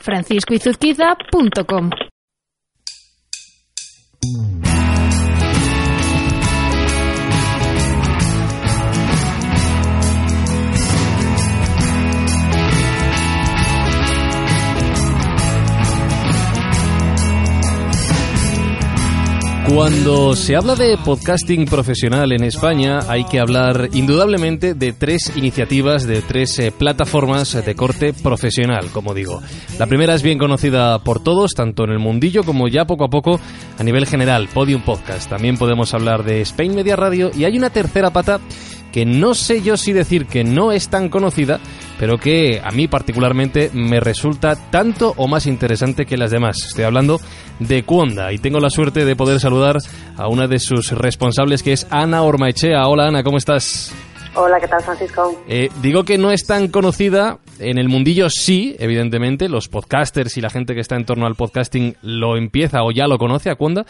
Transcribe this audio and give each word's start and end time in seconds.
franciscoizuzquiza.com 0.00 1.90
Cuando 19.68 20.36
se 20.36 20.54
habla 20.54 20.76
de 20.76 20.96
podcasting 20.96 21.64
profesional 21.64 22.30
en 22.30 22.44
España, 22.44 23.00
hay 23.08 23.24
que 23.24 23.40
hablar 23.40 23.88
indudablemente 23.92 24.74
de 24.74 24.92
tres 24.92 25.32
iniciativas, 25.34 26.06
de 26.06 26.22
tres 26.22 26.56
eh, 26.60 26.70
plataformas 26.70 27.52
de 27.52 27.74
corte 27.74 28.12
profesional, 28.12 28.86
como 28.92 29.12
digo. 29.12 29.42
La 29.80 29.86
primera 29.86 30.14
es 30.14 30.22
bien 30.22 30.38
conocida 30.38 31.00
por 31.00 31.20
todos, 31.20 31.50
tanto 31.52 31.82
en 31.82 31.90
el 31.90 31.98
mundillo 31.98 32.44
como 32.44 32.68
ya 32.68 32.84
poco 32.84 33.06
a 33.06 33.08
poco 33.08 33.40
a 33.76 33.82
nivel 33.82 34.06
general, 34.06 34.48
Podium 34.54 34.82
Podcast. 34.82 35.28
También 35.28 35.56
podemos 35.56 35.92
hablar 35.94 36.22
de 36.22 36.42
Spain 36.42 36.72
Media 36.72 36.94
Radio 36.94 37.32
y 37.34 37.42
hay 37.42 37.58
una 37.58 37.70
tercera 37.70 38.10
pata 38.10 38.40
que 38.96 39.04
no 39.04 39.34
sé 39.34 39.60
yo 39.60 39.76
si 39.76 39.92
decir 39.92 40.24
que 40.24 40.42
no 40.42 40.72
es 40.72 40.88
tan 40.88 41.10
conocida, 41.10 41.60
pero 41.98 42.16
que 42.16 42.62
a 42.64 42.70
mí 42.70 42.88
particularmente 42.88 43.68
me 43.74 44.00
resulta 44.00 44.56
tanto 44.70 45.12
o 45.18 45.28
más 45.28 45.44
interesante 45.44 46.06
que 46.06 46.16
las 46.16 46.30
demás. 46.30 46.56
Estoy 46.66 46.84
hablando 46.84 47.20
de 47.58 47.82
Cuonda 47.82 48.32
y 48.32 48.38
tengo 48.38 48.58
la 48.58 48.70
suerte 48.70 49.04
de 49.04 49.14
poder 49.14 49.38
saludar 49.38 49.76
a 50.16 50.28
una 50.28 50.46
de 50.46 50.58
sus 50.58 50.92
responsables 50.92 51.62
que 51.62 51.74
es 51.74 51.86
Ana 51.90 52.22
Ormaechea. 52.22 52.88
Hola 52.88 53.08
Ana, 53.08 53.22
¿cómo 53.22 53.36
estás? 53.36 53.92
Hola, 54.38 54.60
¿qué 54.60 54.68
tal, 54.68 54.82
Francisco? 54.82 55.42
Eh, 55.48 55.70
digo 55.80 56.04
que 56.04 56.18
no 56.18 56.30
es 56.30 56.46
tan 56.46 56.68
conocida, 56.68 57.38
en 57.58 57.78
el 57.78 57.88
mundillo 57.88 58.28
sí, 58.28 58.76
evidentemente, 58.78 59.48
los 59.48 59.68
podcasters 59.68 60.36
y 60.36 60.42
la 60.42 60.50
gente 60.50 60.74
que 60.74 60.80
está 60.80 60.96
en 60.96 61.06
torno 61.06 61.26
al 61.26 61.36
podcasting 61.36 61.96
lo 62.02 62.36
empieza 62.36 62.82
o 62.82 62.92
ya 62.92 63.06
lo 63.06 63.16
conoce 63.16 63.48
a 63.48 63.54
Cuonda, 63.54 63.86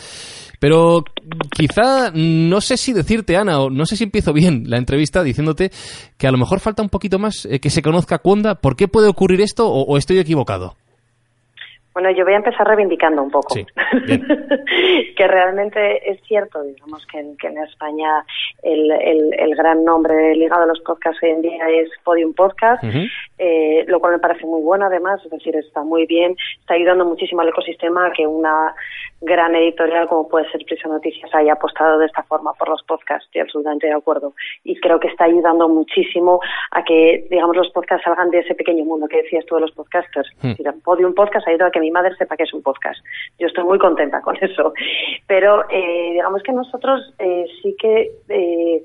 pero 0.58 1.04
quizá, 1.50 2.10
no 2.14 2.60
sé 2.60 2.76
si 2.76 2.92
decirte, 2.92 3.36
Ana, 3.36 3.60
o 3.60 3.70
no 3.70 3.86
sé 3.86 3.96
si 3.96 4.04
empiezo 4.04 4.32
bien 4.32 4.64
la 4.66 4.78
entrevista 4.78 5.22
diciéndote 5.22 5.70
que 6.16 6.26
a 6.26 6.30
lo 6.30 6.38
mejor 6.38 6.60
falta 6.60 6.82
un 6.82 6.88
poquito 6.88 7.18
más 7.18 7.46
eh, 7.46 7.60
que 7.60 7.70
se 7.70 7.82
conozca 7.82 8.18
Cuonda. 8.18 8.56
¿Por 8.56 8.76
qué 8.76 8.88
puede 8.88 9.08
ocurrir 9.08 9.40
esto 9.40 9.68
o, 9.68 9.82
o 9.82 9.96
estoy 9.96 10.18
equivocado? 10.18 10.76
Bueno, 11.96 12.10
yo 12.10 12.24
voy 12.24 12.34
a 12.34 12.36
empezar 12.36 12.68
reivindicando 12.68 13.22
un 13.22 13.30
poco. 13.30 13.54
Sí, 13.54 13.64
que 15.16 15.26
realmente 15.26 16.10
es 16.10 16.20
cierto, 16.24 16.62
digamos, 16.62 17.06
que 17.06 17.20
en, 17.20 17.38
que 17.38 17.46
en 17.46 17.56
España 17.56 18.22
el, 18.62 18.90
el, 18.92 19.32
el, 19.38 19.56
gran 19.56 19.82
nombre 19.82 20.34
ligado 20.34 20.64
a 20.64 20.66
los 20.66 20.78
podcasts 20.80 21.22
hoy 21.22 21.30
en 21.30 21.40
día 21.40 21.66
es 21.70 21.88
Podium 22.04 22.34
Podcast, 22.34 22.84
uh 22.84 22.88
-huh. 22.88 23.08
eh, 23.38 23.84
lo 23.88 23.98
cual 23.98 24.12
me 24.12 24.18
parece 24.18 24.44
muy 24.44 24.60
bueno 24.60 24.84
además, 24.84 25.24
es 25.24 25.30
decir, 25.30 25.56
está 25.56 25.84
muy 25.84 26.04
bien, 26.04 26.36
está 26.60 26.74
ayudando 26.74 27.06
muchísimo 27.06 27.40
al 27.40 27.48
ecosistema 27.48 28.08
a 28.08 28.12
que 28.12 28.26
una 28.26 28.74
gran 29.22 29.54
editorial 29.54 30.06
como 30.08 30.28
puede 30.28 30.50
ser 30.50 30.64
Prisa 30.66 30.88
Noticias 30.88 31.34
haya 31.34 31.54
apostado 31.54 31.98
de 31.98 32.06
esta 32.06 32.22
forma 32.24 32.52
por 32.58 32.68
los 32.68 32.82
podcasts, 32.82 33.24
estoy 33.26 33.40
absolutamente 33.40 33.86
de 33.86 33.94
acuerdo. 33.94 34.34
Y 34.64 34.78
creo 34.80 35.00
que 35.00 35.08
está 35.08 35.24
ayudando 35.24 35.68
muchísimo 35.68 36.40
a 36.70 36.84
que, 36.84 37.26
digamos, 37.30 37.56
los 37.56 37.70
podcasts 37.70 38.04
salgan 38.04 38.30
de 38.30 38.40
ese 38.40 38.54
pequeño 38.54 38.84
mundo 38.84 39.08
que 39.08 39.22
decías 39.22 39.46
tú 39.46 39.54
de 39.54 39.62
los 39.62 39.72
podcasters. 39.72 40.28
Uh 40.42 40.48
-huh. 40.48 40.82
Podium 40.82 41.14
Podcast 41.14 41.46
ha 41.46 41.50
ayudado 41.50 41.68
a 41.68 41.72
que 41.72 41.80
mi 41.86 41.90
madre 41.92 42.16
sepa 42.16 42.36
que 42.36 42.42
es 42.42 42.52
un 42.52 42.62
podcast. 42.62 43.00
Yo 43.38 43.46
estoy 43.46 43.64
muy 43.64 43.78
contenta 43.78 44.20
con 44.20 44.36
eso. 44.40 44.72
Pero 45.26 45.64
eh, 45.70 46.10
digamos 46.12 46.42
que 46.42 46.52
nosotros 46.52 47.14
eh, 47.18 47.46
sí 47.62 47.76
que 47.78 48.10
eh, 48.28 48.82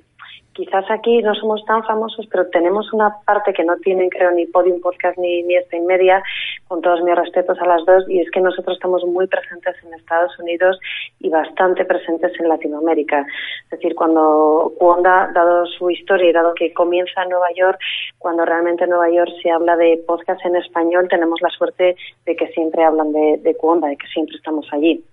quizás 0.61 0.85
aquí 0.91 1.21
no 1.23 1.33
somos 1.33 1.65
tan 1.65 1.83
famosos, 1.83 2.27
pero 2.29 2.47
tenemos 2.49 2.93
una 2.93 3.15
parte 3.25 3.51
que 3.51 3.63
no 3.63 3.75
tienen, 3.77 4.09
creo, 4.09 4.31
ni 4.31 4.45
Podium 4.45 4.79
Podcast 4.79 5.17
ni, 5.17 5.41
ni 5.43 5.55
Spain 5.55 5.87
Media, 5.87 6.21
con 6.67 6.81
todos 6.81 7.01
mis 7.01 7.15
respetos 7.15 7.57
a 7.59 7.65
las 7.65 7.83
dos, 7.85 8.07
y 8.07 8.19
es 8.19 8.29
que 8.29 8.41
nosotros 8.41 8.77
estamos 8.77 9.03
muy 9.05 9.25
presentes 9.25 9.75
en 9.83 9.93
Estados 9.95 10.37
Unidos 10.37 10.77
y 11.19 11.29
bastante 11.29 11.83
presentes 11.85 12.31
en 12.39 12.47
Latinoamérica. 12.47 13.25
Es 13.65 13.71
decir, 13.71 13.95
cuando 13.95 14.71
Cuonda, 14.77 15.31
dado 15.33 15.65
su 15.65 15.89
historia 15.89 16.29
y 16.29 16.33
dado 16.33 16.53
que 16.53 16.71
comienza 16.73 17.23
en 17.23 17.29
Nueva 17.29 17.47
York, 17.55 17.79
cuando 18.19 18.45
realmente 18.45 18.83
en 18.83 18.91
Nueva 18.91 19.09
York 19.09 19.31
se 19.41 19.49
habla 19.49 19.75
de 19.75 19.99
podcast 20.05 20.45
en 20.45 20.57
español, 20.57 21.07
tenemos 21.09 21.41
la 21.41 21.49
suerte 21.49 21.95
de 22.25 22.35
que 22.35 22.47
siempre 22.49 22.83
hablan 22.83 23.11
de, 23.11 23.39
de 23.41 23.55
Cuonda, 23.55 23.87
de 23.87 23.97
que 23.97 24.07
siempre 24.07 24.35
estamos 24.35 24.67
allí. 24.71 25.03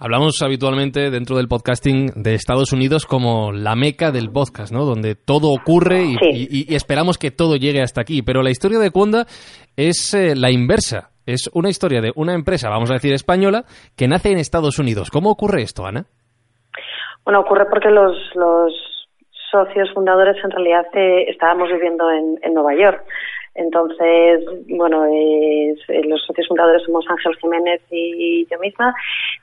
Hablamos 0.00 0.42
habitualmente 0.42 1.10
dentro 1.10 1.36
del 1.36 1.46
podcasting 1.46 2.12
de 2.16 2.34
Estados 2.34 2.72
Unidos 2.72 3.06
como 3.06 3.52
la 3.52 3.76
meca 3.76 4.10
del 4.10 4.30
podcast. 4.30 4.71
¿No? 4.72 4.84
Donde 4.84 5.14
todo 5.14 5.52
ocurre 5.52 6.02
y, 6.02 6.16
sí. 6.16 6.48
y, 6.50 6.72
y, 6.72 6.74
esperamos 6.74 7.18
que 7.18 7.30
todo 7.30 7.56
llegue 7.56 7.82
hasta 7.82 8.00
aquí. 8.00 8.22
Pero 8.22 8.42
la 8.42 8.50
historia 8.50 8.78
de 8.78 8.90
Cuonda 8.90 9.26
es 9.76 10.14
eh, 10.14 10.34
la 10.34 10.50
inversa. 10.50 11.10
Es 11.24 11.48
una 11.54 11.68
historia 11.68 12.00
de 12.00 12.10
una 12.16 12.34
empresa, 12.34 12.68
vamos 12.68 12.90
a 12.90 12.94
decir 12.94 13.14
española, 13.14 13.64
que 13.96 14.08
nace 14.08 14.32
en 14.32 14.38
Estados 14.38 14.78
Unidos. 14.80 15.10
¿Cómo 15.10 15.30
ocurre 15.30 15.62
esto, 15.62 15.86
Ana? 15.86 16.06
Bueno, 17.24 17.40
ocurre 17.40 17.66
porque 17.66 17.90
los, 17.90 18.16
los 18.34 18.72
socios 19.52 19.88
fundadores 19.94 20.36
en 20.42 20.50
realidad 20.50 20.86
eh, 20.94 21.26
estábamos 21.28 21.68
viviendo 21.70 22.10
en, 22.10 22.38
en 22.42 22.54
Nueva 22.54 22.74
York. 22.74 23.04
Entonces, 23.54 24.44
bueno, 24.68 25.04
eh, 25.06 25.74
los 26.04 26.24
socios 26.24 26.48
fundadores 26.48 26.82
somos 26.84 27.04
Ángel 27.08 27.36
Jiménez 27.36 27.82
y 27.90 28.46
yo 28.50 28.58
misma. 28.58 28.94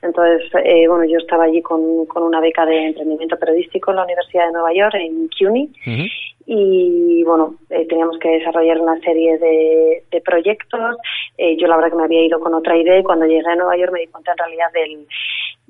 Entonces, 0.02 0.50
eh, 0.64 0.88
bueno, 0.88 1.04
yo 1.04 1.18
estaba 1.18 1.44
allí 1.44 1.62
con, 1.62 2.06
con, 2.06 2.24
una 2.24 2.40
beca 2.40 2.66
de 2.66 2.86
emprendimiento 2.86 3.38
periodístico 3.38 3.90
en 3.90 3.98
la 3.98 4.04
Universidad 4.04 4.46
de 4.46 4.52
Nueva 4.52 4.72
York, 4.74 4.94
en 4.94 5.28
CUNY. 5.38 5.70
Uh 5.86 5.90
-huh. 5.90 6.10
Y 6.52 7.22
bueno, 7.22 7.54
eh, 7.68 7.86
teníamos 7.86 8.18
que 8.18 8.28
desarrollar 8.28 8.80
una 8.80 8.98
serie 9.00 9.38
de, 9.38 10.02
de 10.10 10.20
proyectos. 10.20 10.96
Eh, 11.38 11.56
yo 11.56 11.68
la 11.68 11.76
verdad 11.76 11.90
que 11.90 11.96
me 11.96 12.04
había 12.04 12.26
ido 12.26 12.40
con 12.40 12.54
otra 12.54 12.76
idea 12.76 12.98
y 12.98 13.04
cuando 13.04 13.26
llegué 13.26 13.48
a 13.48 13.54
Nueva 13.54 13.76
York 13.76 13.92
me 13.92 14.00
di 14.00 14.06
cuenta 14.08 14.32
en 14.32 14.38
realidad 14.38 14.72
del, 14.72 15.06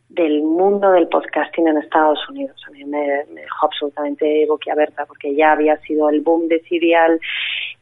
del 0.08 0.42
mundo 0.42 0.90
del 0.92 1.08
podcasting 1.08 1.68
en 1.68 1.76
Estados 1.76 2.26
Unidos. 2.30 2.56
A 2.66 2.70
mí 2.70 2.84
me, 2.84 3.24
me 3.32 3.42
dejó 3.42 3.66
absolutamente 3.66 4.46
boquiabierta 4.46 5.04
porque 5.04 5.34
ya 5.34 5.52
había 5.52 5.76
sido 5.82 6.08
el 6.08 6.22
boom 6.22 6.48
de 6.48 6.60
Serial 6.60 7.20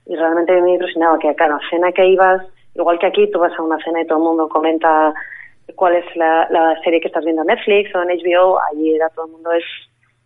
y 0.08 0.16
realmente 0.16 0.60
me 0.60 0.72
impresionaba 0.72 1.18
que 1.18 1.28
a 1.28 1.34
cada 1.34 1.60
cena 1.70 1.92
que 1.92 2.06
ibas, 2.06 2.42
igual 2.74 2.98
que 2.98 3.06
aquí, 3.06 3.30
tú 3.30 3.38
vas 3.38 3.56
a 3.56 3.62
una 3.62 3.78
cena 3.84 4.00
y 4.00 4.06
todo 4.06 4.18
el 4.18 4.24
mundo 4.24 4.48
comenta 4.48 5.12
cuál 5.76 5.96
es 5.96 6.16
la, 6.16 6.48
la 6.50 6.80
serie 6.82 7.00
que 7.00 7.08
estás 7.08 7.24
viendo 7.24 7.42
en 7.42 7.48
Netflix 7.48 7.94
o 7.94 8.02
en 8.02 8.08
HBO, 8.08 8.58
allí 8.72 8.94
era 8.94 9.10
todo 9.10 9.26
el 9.26 9.32
mundo 9.32 9.52
es 9.52 9.64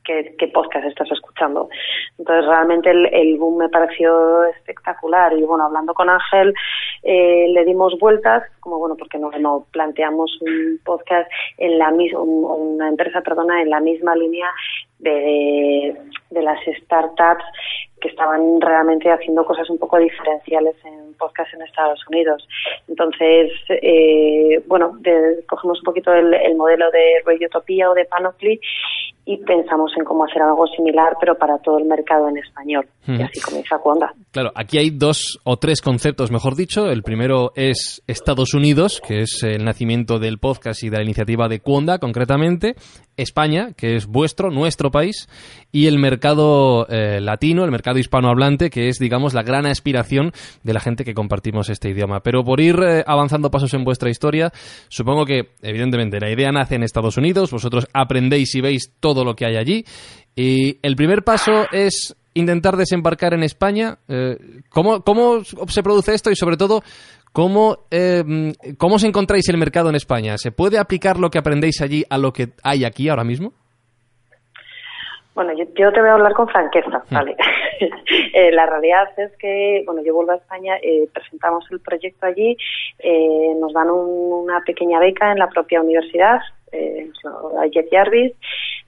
qué, 0.05 0.35
qué 0.39 0.49
podcast 0.49 0.87
estás 0.87 1.11
escuchando. 1.11 1.69
Entonces 2.19 2.47
realmente 2.47 2.91
el, 2.91 3.07
el, 3.13 3.39
boom 3.39 3.59
me 3.59 3.69
pareció 3.69 4.45
espectacular 4.45 5.33
y 5.33 5.43
bueno, 5.43 5.65
hablando 5.65 5.95
con 5.95 6.09
Ángel 6.09 6.55
eh, 7.03 7.47
le 7.49 7.65
dimos 7.65 7.99
vueltas, 7.99 8.45
como 8.61 8.79
bueno, 8.79 8.97
porque 8.97 9.19
no, 9.19 9.31
no 9.33 9.67
planteamos 9.73 10.31
un 10.41 10.81
podcast 10.85 11.31
en 11.59 11.79
la 11.79 11.91
misma, 11.91 12.21
un, 12.21 12.45
una 12.45 12.89
empresa, 12.89 13.21
perdona, 13.23 13.63
en 13.63 13.71
la 13.71 13.81
misma 13.81 14.15
línea 14.15 14.49
de, 14.99 15.97
de 16.22 16.22
las 16.41 16.59
startups 16.85 17.45
que 18.01 18.09
estaban 18.09 18.61
realmente 18.61 19.11
haciendo 19.11 19.45
cosas 19.45 19.69
un 19.69 19.79
poco 19.79 19.99
diferenciales 19.99 20.75
en 20.85 21.03
podcast 21.23 21.55
en 21.55 21.63
Estados 21.63 22.01
Unidos. 22.09 22.47
Entonces, 22.89 23.53
eh, 23.69 24.61
bueno, 24.67 24.97
de, 25.01 25.45
cogemos 25.49 25.79
un 25.79 25.85
poquito 25.85 26.13
el, 26.13 26.35
el, 26.35 26.57
modelo 26.57 26.91
de 26.91 27.23
Radiotopía 27.25 27.91
o 27.91 27.95
de 27.95 28.07
Panoply 28.07 28.59
y 29.25 29.37
pensamos 29.37 29.93
en 29.97 30.05
cómo 30.05 30.25
hacer 30.25 30.43
algo 30.43 30.67
similar, 30.67 31.15
pero 31.21 31.37
para 31.37 31.59
todo 31.59 31.79
el 31.79 31.85
mercado 31.85 32.29
en 32.29 32.39
español. 32.39 32.87
Mm. 33.07 33.21
Y 33.21 33.23
así 33.23 33.41
comienza 33.41 33.79
Cuonda. 33.79 34.13
Claro, 34.33 34.51
aquí 34.57 34.79
hay 34.79 34.91
dos 34.91 35.41
o 35.45 35.57
tres 35.59 35.81
conceptos, 35.81 36.33
mejor 36.33 36.57
dicho. 36.57 36.91
El 36.91 37.05
primero 37.05 37.53
es 37.55 38.03
Estados 38.09 38.53
Unidos, 38.55 39.01
que 39.01 39.21
es 39.21 39.45
el 39.45 39.65
nacimiento 39.65 40.19
del 40.19 40.39
podcast 40.39 40.83
y 40.83 40.91
de 40.91 40.97
la 40.97 41.05
iniciativa 41.05 41.49
de 41.49 41.61
Cuonda, 41.61 41.99
concretamente. 41.99 42.75
España, 43.17 43.69
que 43.77 43.95
es 43.95 44.07
vuestro, 44.07 44.51
nuestro 44.51 44.91
país, 44.91 45.29
y 45.71 45.87
el 45.87 45.99
mercado 45.99 46.22
eh, 46.89 47.21
latino, 47.21 47.65
el 47.65 47.71
mercado 47.71 47.99
hispanohablante, 47.99 48.71
que 48.71 48.89
es, 48.89 48.99
digamos, 48.99 49.35
la 49.35 49.43
gran 49.43 49.67
aspiración 49.67 50.33
de 50.63 50.73
la 50.73 50.81
gente 50.81 51.05
que 51.05 51.15
compartimos 51.15 51.69
este 51.69 51.91
idioma. 51.91 52.21
Pero 52.21 52.45
por 52.45 52.61
ir 52.61 52.77
eh, 52.83 53.05
avanzando 53.07 53.51
pasos 53.51 53.75
en 53.75 53.85
vuestra 53.85 54.11
historia, 54.11 54.53
supongo 54.89 55.25
que, 55.25 55.51
evidentemente, 55.63 56.21
la 56.21 56.31
idea 56.31 56.53
nace 56.53 56.77
en 56.77 56.83
Estados 56.83 57.17
Unidos, 57.17 57.51
vosotros 57.51 57.87
aprendéis 57.93 58.55
y 58.55 58.61
veis 58.61 58.93
todo 59.01 59.25
lo 59.25 59.35
que 59.35 59.47
hay 59.47 59.57
allí, 59.57 59.85
y 60.35 60.79
el 60.83 60.97
primer 60.97 61.25
paso 61.25 61.67
es 61.73 62.17
intentar 62.35 62.77
desembarcar 62.77 63.35
en 63.35 63.43
España. 63.43 63.99
Eh, 64.09 64.39
¿cómo, 64.71 65.03
¿Cómo 65.03 65.43
se 65.45 65.83
produce 65.83 66.15
esto 66.15 66.31
y, 66.31 66.37
sobre 66.37 66.57
todo, 66.57 66.83
¿Cómo, 67.33 67.87
¿Cómo 68.77 68.97
os 68.97 69.05
encontráis 69.05 69.49
el 69.49 69.57
mercado 69.57 69.89
en 69.89 69.95
España? 69.95 70.37
¿Se 70.37 70.53
puede 70.53 70.77
aplicar 70.77 71.19
lo 71.19 71.31
que 71.31 71.39
aprendéis 71.39 71.81
allí 71.81 72.05
a 72.11 72.19
lo 72.19 72.35
que 72.35 72.53
hay 72.63 72.85
aquí 72.85 73.09
ahora 73.09 73.25
mismo? 73.25 73.55
Bueno, 75.35 75.53
yo, 75.55 75.67
te 75.93 76.01
voy 76.01 76.11
a 76.11 76.15
hablar 76.15 76.35
con 76.35 76.49
franqueza, 76.49 77.03
mm. 77.11 77.15
¿vale? 77.15 77.37
eh, 78.35 78.53
la 78.53 78.67
realidad 78.67 79.09
es 79.17 79.33
que, 79.39 79.83
bueno, 79.87 80.03
yo 80.05 80.15
vuelvo 80.15 80.33
a 80.33 80.37
España, 80.37 80.77
eh, 80.83 81.09
presentamos 81.13 81.65
el 81.71 81.81
proyecto 81.81 82.27
allí, 82.27 82.57
eh, 82.99 83.55
nos 83.59 83.73
dan 83.73 83.91
una 83.91 84.61
pequeña 84.61 84.99
beca 84.99 85.33
en 85.33 85.39
la 85.39 85.49
propia 85.49 85.81
universidad, 85.81 86.41
eh, 86.71 87.09
la 87.55 87.67
Jet 87.67 87.89
Jarvis, 87.91 88.33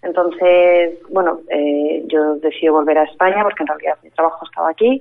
entonces, 0.05 0.99
bueno, 1.11 1.41
eh, 1.49 2.02
yo 2.06 2.37
decido 2.37 2.75
volver 2.75 2.99
a 2.99 3.05
España 3.05 3.43
porque 3.43 3.62
en 3.62 3.69
realidad 3.69 3.97
mi 4.02 4.11
trabajo 4.11 4.44
estaba 4.44 4.69
aquí 4.69 5.00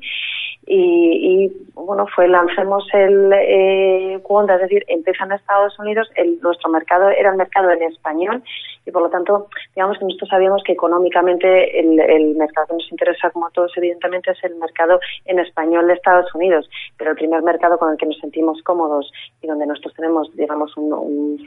y, 0.65 1.51
bueno, 1.73 2.05
fue 2.15 2.27
lancemos 2.27 2.87
el 2.93 3.31
eh, 3.33 4.21
es 4.23 4.61
decir, 4.61 4.83
empieza 4.87 5.25
en 5.25 5.33
Estados 5.33 5.77
Unidos, 5.79 6.09
el, 6.15 6.39
nuestro 6.41 6.69
mercado 6.69 7.09
era 7.09 7.31
el 7.31 7.37
mercado 7.37 7.69
en 7.71 7.83
español 7.83 8.43
y 8.85 8.91
por 8.91 9.03
lo 9.03 9.09
tanto, 9.09 9.47
digamos 9.75 9.97
que 9.97 10.05
nosotros 10.05 10.29
sabíamos 10.29 10.61
que 10.63 10.73
económicamente 10.73 11.79
el, 11.79 12.35
mercado 12.35 12.67
que 12.67 12.73
nos 12.73 12.91
interesa, 12.91 13.29
como 13.29 13.47
a 13.47 13.51
todos, 13.51 13.71
evidentemente, 13.77 14.31
es 14.31 14.43
el 14.43 14.55
mercado 14.55 14.99
en 15.25 15.39
español 15.39 15.87
de 15.87 15.93
Estados 15.93 16.33
Unidos, 16.35 16.69
pero 16.97 17.11
el 17.11 17.17
primer 17.17 17.41
mercado 17.43 17.77
con 17.77 17.91
el 17.91 17.97
que 17.97 18.05
nos 18.05 18.17
sentimos 18.19 18.61
cómodos 18.63 19.11
y 19.41 19.47
donde 19.47 19.65
nosotros 19.65 19.93
tenemos, 19.93 20.35
digamos, 20.35 20.75
un, 20.75 21.45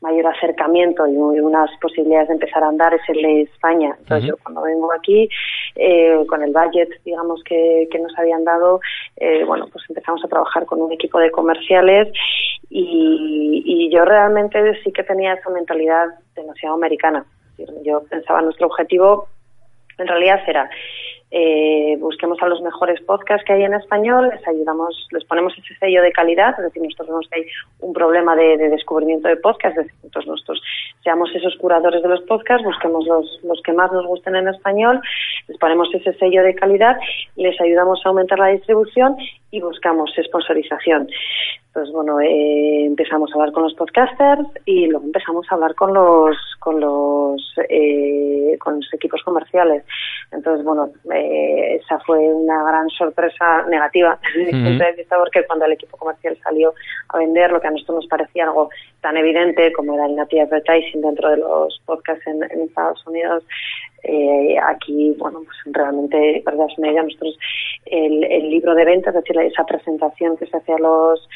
mayor 0.00 0.28
acercamiento 0.28 1.06
y, 1.08 1.16
unas 1.16 1.70
posibilidades 1.80 2.28
de 2.28 2.34
empezar 2.34 2.62
a 2.62 2.68
andar 2.68 2.94
es 2.94 3.02
el 3.08 3.20
de 3.20 3.42
España. 3.42 3.96
Entonces, 3.98 4.28
yo 4.28 4.36
cuando 4.42 4.62
vengo 4.62 4.92
aquí, 4.92 5.28
eh, 5.74 6.24
con 6.28 6.42
el 6.42 6.52
budget, 6.52 6.88
digamos, 7.04 7.42
que, 7.42 7.88
que 7.90 7.98
nos 7.98 8.16
habían 8.16 8.44
dado, 8.44 8.57
eh, 9.16 9.44
bueno, 9.44 9.66
pues 9.72 9.84
empezamos 9.88 10.24
a 10.24 10.28
trabajar 10.28 10.66
con 10.66 10.80
un 10.80 10.92
equipo 10.92 11.18
de 11.18 11.30
comerciales 11.30 12.08
y, 12.70 13.62
y 13.64 13.90
yo 13.94 14.04
realmente 14.04 14.80
sí 14.82 14.92
que 14.92 15.02
tenía 15.02 15.34
esa 15.34 15.50
mentalidad 15.50 16.06
demasiado 16.34 16.74
americana. 16.74 17.24
Yo 17.84 18.04
pensaba 18.08 18.40
nuestro 18.42 18.66
objetivo 18.68 19.28
en 19.98 20.06
realidad 20.06 20.40
era 20.46 20.70
eh, 21.30 21.96
busquemos 21.98 22.38
a 22.40 22.46
los 22.46 22.62
mejores 22.62 23.00
podcasts 23.02 23.44
que 23.46 23.52
hay 23.52 23.64
en 23.64 23.74
español, 23.74 24.30
les 24.30 24.46
ayudamos, 24.48 25.06
les 25.10 25.24
ponemos 25.24 25.52
ese 25.58 25.74
sello 25.78 26.02
de 26.02 26.12
calidad, 26.12 26.54
es 26.58 26.64
decir, 26.64 26.82
nosotros 26.82 27.08
vemos 27.08 27.28
que 27.30 27.40
hay 27.40 27.46
un 27.80 27.92
problema 27.92 28.34
de, 28.34 28.56
descubrimiento 28.56 29.28
de 29.28 29.36
podcasts, 29.36 29.78
es 29.78 29.86
decir, 29.86 30.00
entonces 30.04 30.28
nosotros 30.28 30.62
seamos 31.04 31.30
esos 31.34 31.54
curadores 31.56 32.02
de 32.02 32.08
los 32.08 32.22
podcasts, 32.22 32.64
busquemos 32.64 33.06
los, 33.06 33.40
los 33.44 33.60
que 33.62 33.72
más 33.72 33.92
nos 33.92 34.06
gusten 34.06 34.36
en 34.36 34.48
español, 34.48 35.00
les 35.48 35.58
ponemos 35.58 35.88
ese 35.94 36.14
sello 36.14 36.42
de 36.42 36.54
calidad, 36.54 36.96
les 37.36 37.60
ayudamos 37.60 38.00
a 38.04 38.08
aumentar 38.08 38.38
la 38.38 38.48
distribución 38.48 39.16
y 39.50 39.60
buscamos 39.60 40.10
sponsorización. 40.22 41.08
Pues 41.72 41.92
bueno, 41.92 42.18
eh, 42.20 42.86
empezamos 42.86 43.30
a 43.30 43.34
hablar 43.34 43.52
con 43.52 43.62
los 43.62 43.74
podcasters 43.74 44.48
y 44.64 44.86
luego 44.86 45.06
empezamos 45.06 45.46
a 45.50 45.54
hablar 45.54 45.74
con 45.74 45.94
los 45.94 46.36
con 46.58 46.80
los 46.80 47.40
eh, 47.68 48.56
con 48.58 48.76
los 48.76 48.94
equipos 48.94 49.22
comerciales. 49.22 49.84
Entonces, 50.32 50.64
bueno, 50.64 50.90
eh, 51.18 51.76
esa 51.76 51.98
fue 52.00 52.18
una 52.18 52.62
gran 52.62 52.88
sorpresa 52.90 53.62
negativa 53.68 54.18
porque 55.18 55.44
cuando 55.46 55.64
el 55.64 55.72
equipo 55.72 55.96
comercial 55.96 56.36
salió 56.42 56.74
a 57.08 57.18
vender 57.18 57.50
lo 57.50 57.60
que 57.60 57.66
a 57.66 57.70
nosotros 57.70 57.96
nos 57.96 58.06
parecía 58.06 58.44
algo 58.44 58.70
tan 59.00 59.16
evidente 59.16 59.72
como 59.72 59.94
era 59.94 60.06
el 60.06 60.16
native 60.16 60.42
advertising 60.42 61.00
dentro 61.00 61.30
de 61.30 61.38
los 61.38 61.80
podcasts 61.84 62.26
en, 62.26 62.42
Estados 62.42 63.04
Unidos, 63.06 63.44
eh, 64.02 64.56
aquí, 64.62 65.14
bueno, 65.18 65.42
pues 65.44 65.56
realmente, 65.74 66.42
verdad 66.44 66.66
media, 66.78 67.02
nosotros 67.02 67.38
el, 67.86 68.24
el 68.24 68.50
libro 68.50 68.74
de 68.74 68.84
ventas, 68.84 69.14
es 69.14 69.22
decir, 69.22 69.40
esa 69.40 69.64
presentación 69.64 70.36
que 70.36 70.46
se 70.46 70.56
hacía 70.56 70.76
a 70.76 70.78
los 70.78 71.28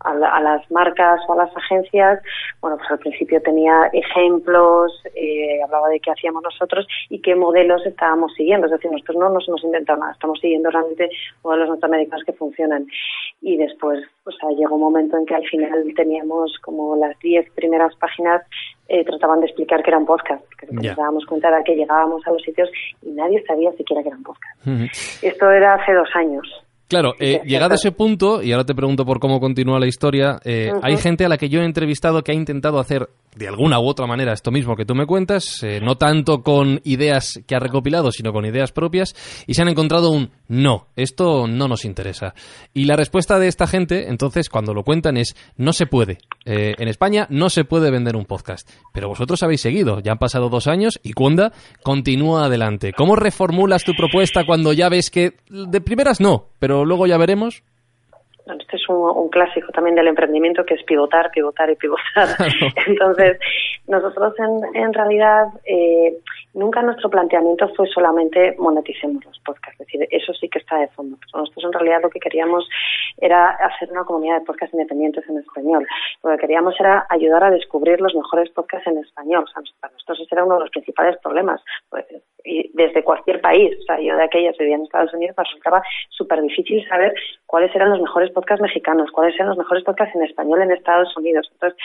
a, 0.00 0.40
las 0.40 0.70
marcas 0.70 1.20
o 1.28 1.32
a 1.34 1.44
las 1.44 1.56
agencias, 1.56 2.20
bueno, 2.60 2.76
pues 2.78 2.90
al 2.90 2.98
principio 2.98 3.40
tenía 3.42 3.90
ejemplos, 3.92 4.92
eh, 5.14 5.62
hablaba 5.62 5.88
de 5.88 6.00
qué 6.00 6.10
hacíamos 6.10 6.42
nosotros 6.42 6.86
y 7.08 7.20
qué 7.20 7.34
modelos 7.34 7.84
estábamos 7.84 8.32
siguiendo. 8.34 8.66
Es 8.66 8.72
decir, 8.72 8.90
nosotros 8.90 9.16
no 9.18 9.30
nos 9.30 9.46
hemos 9.48 9.62
inventado 9.64 10.00
nada, 10.00 10.12
estamos 10.12 10.40
siguiendo 10.40 10.70
realmente 10.70 11.10
modelos 11.42 11.68
norteamericanos 11.68 12.24
que 12.24 12.32
funcionan. 12.32 12.86
Y 13.42 13.56
después, 13.56 14.00
pues 14.40 14.56
llegó 14.58 14.74
un 14.74 14.82
momento 14.82 15.16
en 15.16 15.26
que 15.26 15.34
al 15.34 15.44
final 15.46 15.84
teníamos 15.96 16.58
como 16.60 16.96
las 16.96 17.18
10 17.20 17.50
primeras 17.54 17.94
páginas 17.96 18.42
eh, 18.88 19.04
trataban 19.04 19.40
de 19.40 19.46
explicar 19.46 19.82
que 19.82 19.90
eran 19.90 20.04
podcast, 20.04 20.44
porque 20.44 20.74
nos 20.74 20.96
dábamos 20.96 21.24
cuenta 21.26 21.50
de 21.56 21.62
que 21.64 21.76
llegábamos 21.76 22.26
a 22.26 22.32
los 22.32 22.42
sitios 22.42 22.68
y 23.02 23.10
nadie 23.10 23.42
sabía 23.46 23.72
siquiera 23.72 24.02
que 24.02 24.08
eran 24.08 24.22
podcast. 24.22 24.66
Esto 25.22 25.50
era 25.50 25.74
hace 25.74 25.92
dos 25.92 26.08
años. 26.14 26.46
Claro, 26.90 27.14
eh, 27.20 27.40
llegado 27.46 27.70
a 27.70 27.74
ese 27.76 27.92
punto, 27.92 28.42
y 28.42 28.50
ahora 28.50 28.64
te 28.64 28.74
pregunto 28.74 29.04
por 29.04 29.20
cómo 29.20 29.38
continúa 29.38 29.78
la 29.78 29.86
historia, 29.86 30.40
eh, 30.44 30.72
hay 30.82 30.96
gente 30.96 31.24
a 31.24 31.28
la 31.28 31.38
que 31.38 31.48
yo 31.48 31.60
he 31.60 31.64
entrevistado 31.64 32.24
que 32.24 32.32
ha 32.32 32.34
intentado 32.34 32.80
hacer 32.80 33.08
de 33.36 33.46
alguna 33.46 33.78
u 33.78 33.86
otra 33.86 34.08
manera 34.08 34.32
esto 34.32 34.50
mismo 34.50 34.74
que 34.74 34.84
tú 34.84 34.96
me 34.96 35.06
cuentas, 35.06 35.62
eh, 35.62 35.78
no 35.80 35.96
tanto 35.96 36.42
con 36.42 36.80
ideas 36.82 37.40
que 37.46 37.54
ha 37.54 37.60
recopilado, 37.60 38.10
sino 38.10 38.32
con 38.32 38.44
ideas 38.44 38.72
propias, 38.72 39.14
y 39.46 39.54
se 39.54 39.62
han 39.62 39.68
encontrado 39.68 40.10
un 40.10 40.32
no, 40.48 40.88
esto 40.96 41.46
no 41.46 41.68
nos 41.68 41.84
interesa. 41.84 42.34
Y 42.74 42.86
la 42.86 42.96
respuesta 42.96 43.38
de 43.38 43.46
esta 43.46 43.68
gente, 43.68 44.08
entonces, 44.08 44.48
cuando 44.48 44.74
lo 44.74 44.82
cuentan 44.82 45.16
es 45.16 45.36
no 45.56 45.72
se 45.72 45.86
puede. 45.86 46.18
En 46.44 46.88
España 46.88 47.28
no 47.30 47.50
se 47.50 47.64
puede 47.64 47.92
vender 47.92 48.16
un 48.16 48.24
podcast. 48.24 48.68
Pero 48.92 49.06
vosotros 49.06 49.40
habéis 49.44 49.60
seguido, 49.60 50.00
ya 50.00 50.10
han 50.10 50.18
pasado 50.18 50.48
dos 50.48 50.66
años 50.66 50.98
y 51.04 51.12
Cuanda 51.12 51.52
continúa 51.84 52.46
adelante. 52.46 52.92
¿Cómo 52.92 53.14
reformulas 53.14 53.84
tu 53.84 53.92
propuesta 53.92 54.44
cuando 54.44 54.72
ya 54.72 54.88
ves 54.88 55.10
que 55.10 55.36
de 55.48 55.80
primeras 55.80 56.20
no, 56.20 56.48
pero 56.58 56.79
luego 56.84 57.06
ya 57.06 57.18
veremos? 57.18 57.62
este 58.58 58.76
es 58.76 58.88
un, 58.88 59.28
clásico 59.28 59.70
también 59.72 59.94
del 59.94 60.08
emprendimiento 60.08 60.64
que 60.64 60.74
es 60.74 60.82
pivotar, 60.84 61.30
pivotar 61.30 61.70
y 61.70 61.76
pivotar. 61.76 62.28
Entonces, 62.86 63.38
nosotros 63.86 64.34
en, 64.38 64.82
en 64.82 64.92
realidad 64.92 65.46
eh, 65.64 66.16
nunca 66.54 66.82
nuestro 66.82 67.10
planteamiento 67.10 67.68
fue 67.74 67.86
solamente 67.88 68.54
moneticemos 68.58 69.24
los 69.24 69.38
podcasts, 69.40 69.80
es 69.80 69.86
decir, 69.86 70.08
eso 70.10 70.32
sí 70.34 70.48
que 70.48 70.58
está 70.58 70.78
de 70.78 70.88
fondo. 70.88 71.16
nosotros 71.34 71.64
en 71.64 71.72
realidad 71.72 72.02
lo 72.02 72.10
que 72.10 72.20
queríamos 72.20 72.68
era 73.18 73.50
hacer 73.50 73.90
una 73.90 74.04
comunidad 74.04 74.40
de 74.40 74.46
podcasts 74.46 74.74
independientes 74.74 75.28
en 75.28 75.38
español. 75.38 75.86
Lo 76.22 76.30
que 76.30 76.38
queríamos 76.38 76.74
era 76.80 77.06
ayudar 77.08 77.44
a 77.44 77.50
descubrir 77.50 78.00
los 78.00 78.14
mejores 78.14 78.50
podcasts 78.50 78.86
en 78.86 78.98
español. 78.98 79.44
O 79.44 79.46
sea, 79.46 79.62
para 79.80 79.92
nosotros 79.92 80.20
ese 80.20 80.34
era 80.34 80.44
uno 80.44 80.54
de 80.54 80.60
los 80.60 80.70
principales 80.70 81.16
problemas. 81.22 81.60
Pues, 81.88 82.06
y 82.44 82.70
desde 82.74 83.04
cualquier 83.04 83.40
país, 83.40 83.76
o 83.80 83.82
sea, 83.82 84.00
yo 84.00 84.16
de 84.16 84.24
aquellas 84.24 84.56
vivía 84.56 84.76
en 84.76 84.82
Estados 84.82 85.12
Unidos, 85.12 85.36
me 85.36 85.44
resultaba 85.44 85.82
súper 86.08 86.40
difícil 86.42 86.86
saber 86.88 87.14
cuáles 87.46 87.74
eran 87.74 87.90
los 87.90 88.00
mejores 88.00 88.30
podcasts 88.30 88.62
mexicanos, 88.62 89.10
cuáles 89.12 89.34
eran 89.34 89.48
los 89.48 89.58
mejores 89.58 89.84
podcasts 89.84 90.14
en 90.14 90.22
español 90.22 90.62
en 90.62 90.72
Estados 90.72 91.14
Unidos. 91.16 91.48
Entonces, 91.52 91.78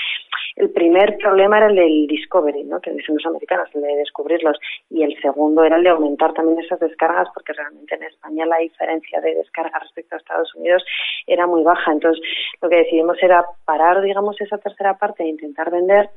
el 0.55 0.69
primer 0.69 1.17
problema 1.17 1.57
era 1.57 1.67
el 1.67 1.75
del 1.75 2.07
discovery, 2.07 2.63
¿no? 2.63 2.79
que 2.79 2.91
dicen 2.91 3.15
los 3.15 3.25
americanos, 3.25 3.67
el 3.73 3.81
de 3.81 3.95
descubrirlos, 3.97 4.54
y 4.89 5.03
el 5.03 5.19
segundo 5.21 5.63
era 5.63 5.77
el 5.77 5.83
de 5.83 5.89
aumentar 5.89 6.33
también 6.33 6.59
esas 6.59 6.79
descargas, 6.79 7.27
porque 7.33 7.53
realmente 7.53 7.95
en 7.95 8.03
España 8.03 8.45
la 8.45 8.57
diferencia 8.57 9.21
de 9.21 9.35
descarga 9.35 9.79
respecto 9.79 10.15
a 10.15 10.19
Estados 10.19 10.53
Unidos 10.55 10.83
era 11.27 11.47
muy 11.47 11.63
baja. 11.63 11.91
Entonces, 11.91 12.23
lo 12.61 12.69
que 12.69 12.77
decidimos 12.77 13.17
era 13.21 13.43
parar, 13.65 14.01
digamos, 14.01 14.39
esa 14.41 14.57
tercera 14.57 14.97
parte 14.97 15.23
e 15.23 15.27
intentar 15.27 15.71
vender 15.71 16.09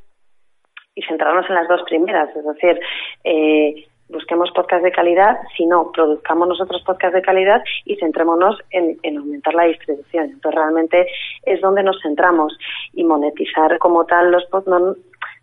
y 0.95 1.02
centrarnos 1.02 1.49
en 1.49 1.54
las 1.54 1.68
dos 1.68 1.83
primeras, 1.83 2.35
es 2.35 2.45
decir, 2.45 2.80
eh, 3.23 3.87
busquemos 4.09 4.50
podcast 4.52 4.83
de 4.83 4.90
calidad, 4.90 5.38
si 5.57 5.66
no, 5.66 5.90
produzcamos 5.92 6.49
nosotros 6.49 6.83
podcast 6.85 7.14
de 7.14 7.23
calidad 7.23 7.62
y 7.85 7.97
centrémonos 7.97 8.59
en, 8.71 8.99
aumentar 9.16 9.54
la 9.54 9.64
distribución. 9.64 10.25
Entonces, 10.25 10.59
realmente 10.59 11.07
es 11.45 11.61
donde 11.61 11.83
nos 11.83 12.00
centramos 12.02 12.57
y 12.95 13.04
monetizar 13.04 13.78
como 13.78 14.04
tal 14.07 14.30
los 14.30 14.45
podcasts. 14.47 14.68
No, 14.68 14.95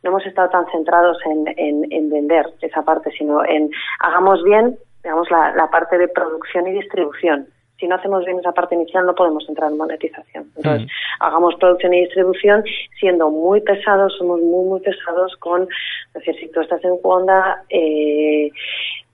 no 0.05 0.11
hemos 0.11 0.25
estado 0.25 0.49
tan 0.49 0.65
centrados 0.71 1.17
en, 1.25 1.89
en, 1.91 2.09
vender 2.09 2.45
esa 2.61 2.83
parte, 2.83 3.11
sino 3.17 3.43
en 3.43 3.71
hagamos 3.99 4.43
bien, 4.43 4.77
digamos, 5.03 5.29
la, 5.31 5.53
la 5.55 5.67
parte 5.69 5.97
de 5.97 6.07
producción 6.07 6.67
y 6.67 6.73
distribución 6.73 7.47
si 7.79 7.87
no 7.87 7.95
hacemos 7.95 8.23
bien 8.23 8.39
esa 8.39 8.53
parte 8.53 8.75
inicial 8.75 9.05
no 9.05 9.13
podemos 9.15 9.47
entrar 9.49 9.69
en 9.69 9.77
monetización. 9.77 10.49
Entonces, 10.55 10.89
hagamos 11.19 11.55
producción 11.55 11.93
y 11.93 12.05
distribución 12.05 12.63
siendo 12.99 13.29
muy 13.29 13.59
pesados, 13.61 14.15
somos 14.17 14.39
muy, 14.39 14.65
muy 14.65 14.79
pesados 14.79 15.35
con, 15.39 15.63
es 15.63 16.13
decir, 16.13 16.35
si 16.39 16.51
tú 16.53 16.61
estás 16.61 16.81
en 16.85 16.97
Wanda, 17.03 17.63
eh, 17.69 18.49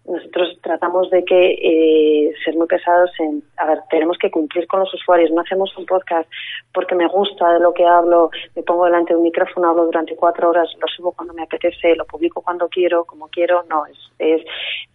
nosotros 0.06 0.58
tratamos 0.62 1.10
de 1.12 1.24
que 1.24 1.52
eh, 1.52 2.34
ser 2.44 2.56
muy 2.56 2.68
pesados 2.68 3.12
en, 3.20 3.44
a 3.58 3.66
ver, 3.68 3.80
tenemos 3.90 4.18
que 4.18 4.32
cumplir 4.32 4.68
con 4.68 4.80
los 4.80 4.94
usuarios, 4.94 5.32
no 5.32 5.42
hacemos 5.42 5.76
un 5.78 5.86
podcast 5.86 6.30
porque 6.74 6.96
me 6.96 7.08
gusta 7.08 7.54
de 7.54 7.60
lo 7.60 7.74
que 7.74 7.86
hablo, 7.86 8.32
me 8.56 8.64
pongo 8.64 8.86
delante 8.86 9.14
de 9.14 9.18
un 9.18 9.24
micrófono, 9.24 9.70
hablo 9.70 9.86
durante 9.86 10.16
cuatro 10.16 10.50
horas, 10.50 10.70
lo 10.80 10.88
subo 10.88 11.12
cuando 11.12 11.34
me 11.34 11.44
apetece, 11.44 11.96
lo 11.96 12.06
publico 12.06 12.42
cuando 12.42 12.68
quiero, 12.68 13.06
como 13.06 13.28
quiero, 13.28 13.64
no, 13.70 13.86
es, 13.86 13.98
es 14.18 14.42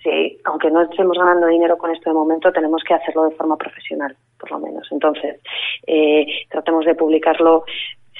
sí, 0.02 0.38
aunque 0.44 0.70
no 0.70 0.82
estemos 0.82 1.16
ganando 1.16 1.46
dinero 1.46 1.78
con 1.78 1.90
esto 1.92 2.10
de 2.10 2.14
momento, 2.14 2.52
tenemos 2.52 2.82
que 2.82 2.94
hacerlo 2.94 3.24
de 3.24 3.36
forma 3.36 3.56
profesional, 3.56 4.16
por 4.38 4.50
lo 4.50 4.58
menos. 4.58 4.88
Entonces, 4.90 5.40
eh, 5.86 6.26
tratemos 6.50 6.84
de 6.84 6.94
publicarlo 6.94 7.64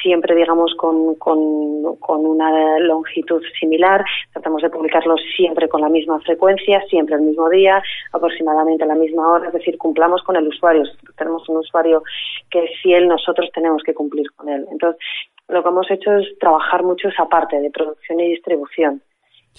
siempre, 0.03 0.35
digamos, 0.35 0.75
con, 0.77 1.15
con, 1.17 1.97
con, 1.97 2.27
una 2.27 2.79
longitud 2.81 3.43
similar. 3.59 4.05
Tratamos 4.33 4.63
de 4.63 4.71
publicarlos 4.71 5.21
siempre 5.37 5.69
con 5.69 5.81
la 5.81 5.89
misma 5.89 6.21
frecuencia, 6.21 6.83
siempre 6.89 7.17
el 7.17 7.23
mismo 7.23 7.49
día, 7.49 7.83
aproximadamente 8.13 8.85
a 8.85 8.89
la 8.89 8.95
misma 8.95 9.27
hora. 9.33 9.49
Es 9.49 9.53
decir, 9.53 9.79
cumplamos 9.79 10.23
con 10.23 10.37
el 10.37 10.49
usuario. 10.49 10.85
Tenemos 11.17 11.49
un 11.49 11.59
usuario 11.59 12.03
que 12.51 12.65
es 12.65 12.71
fiel, 12.83 13.09
nosotros 13.09 13.51
tenemos 13.53 13.83
que 13.83 13.95
cumplir 13.95 14.31
con 14.33 14.49
él. 14.49 14.67
Entonces, 14.71 15.01
lo 15.49 15.63
que 15.63 15.69
hemos 15.69 15.91
hecho 15.91 16.17
es 16.17 16.39
trabajar 16.39 16.83
mucho 16.83 17.09
esa 17.09 17.27
parte 17.29 17.61
de 17.61 17.71
producción 17.71 18.21
y 18.21 18.31
distribución 18.31 19.03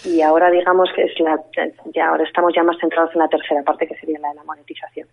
y 0.06 0.22
ahora 0.22 0.50
digamos 0.51 0.89
que 0.96 1.04
es 1.04 1.12
la 1.20 1.38
ya 1.94 2.10
ahora 2.10 2.24
estamos 2.24 2.51
ya 2.56 2.63
más 2.63 2.77
centrados 2.80 3.12
en 3.13 3.20
la 3.20 3.27
tercera 3.27 3.62
parte 3.63 3.88
que 3.88 3.96
sería 3.96 4.20
la 4.20 4.30
de 4.30 4.36
la 4.36 4.44
monetización. 4.44 5.08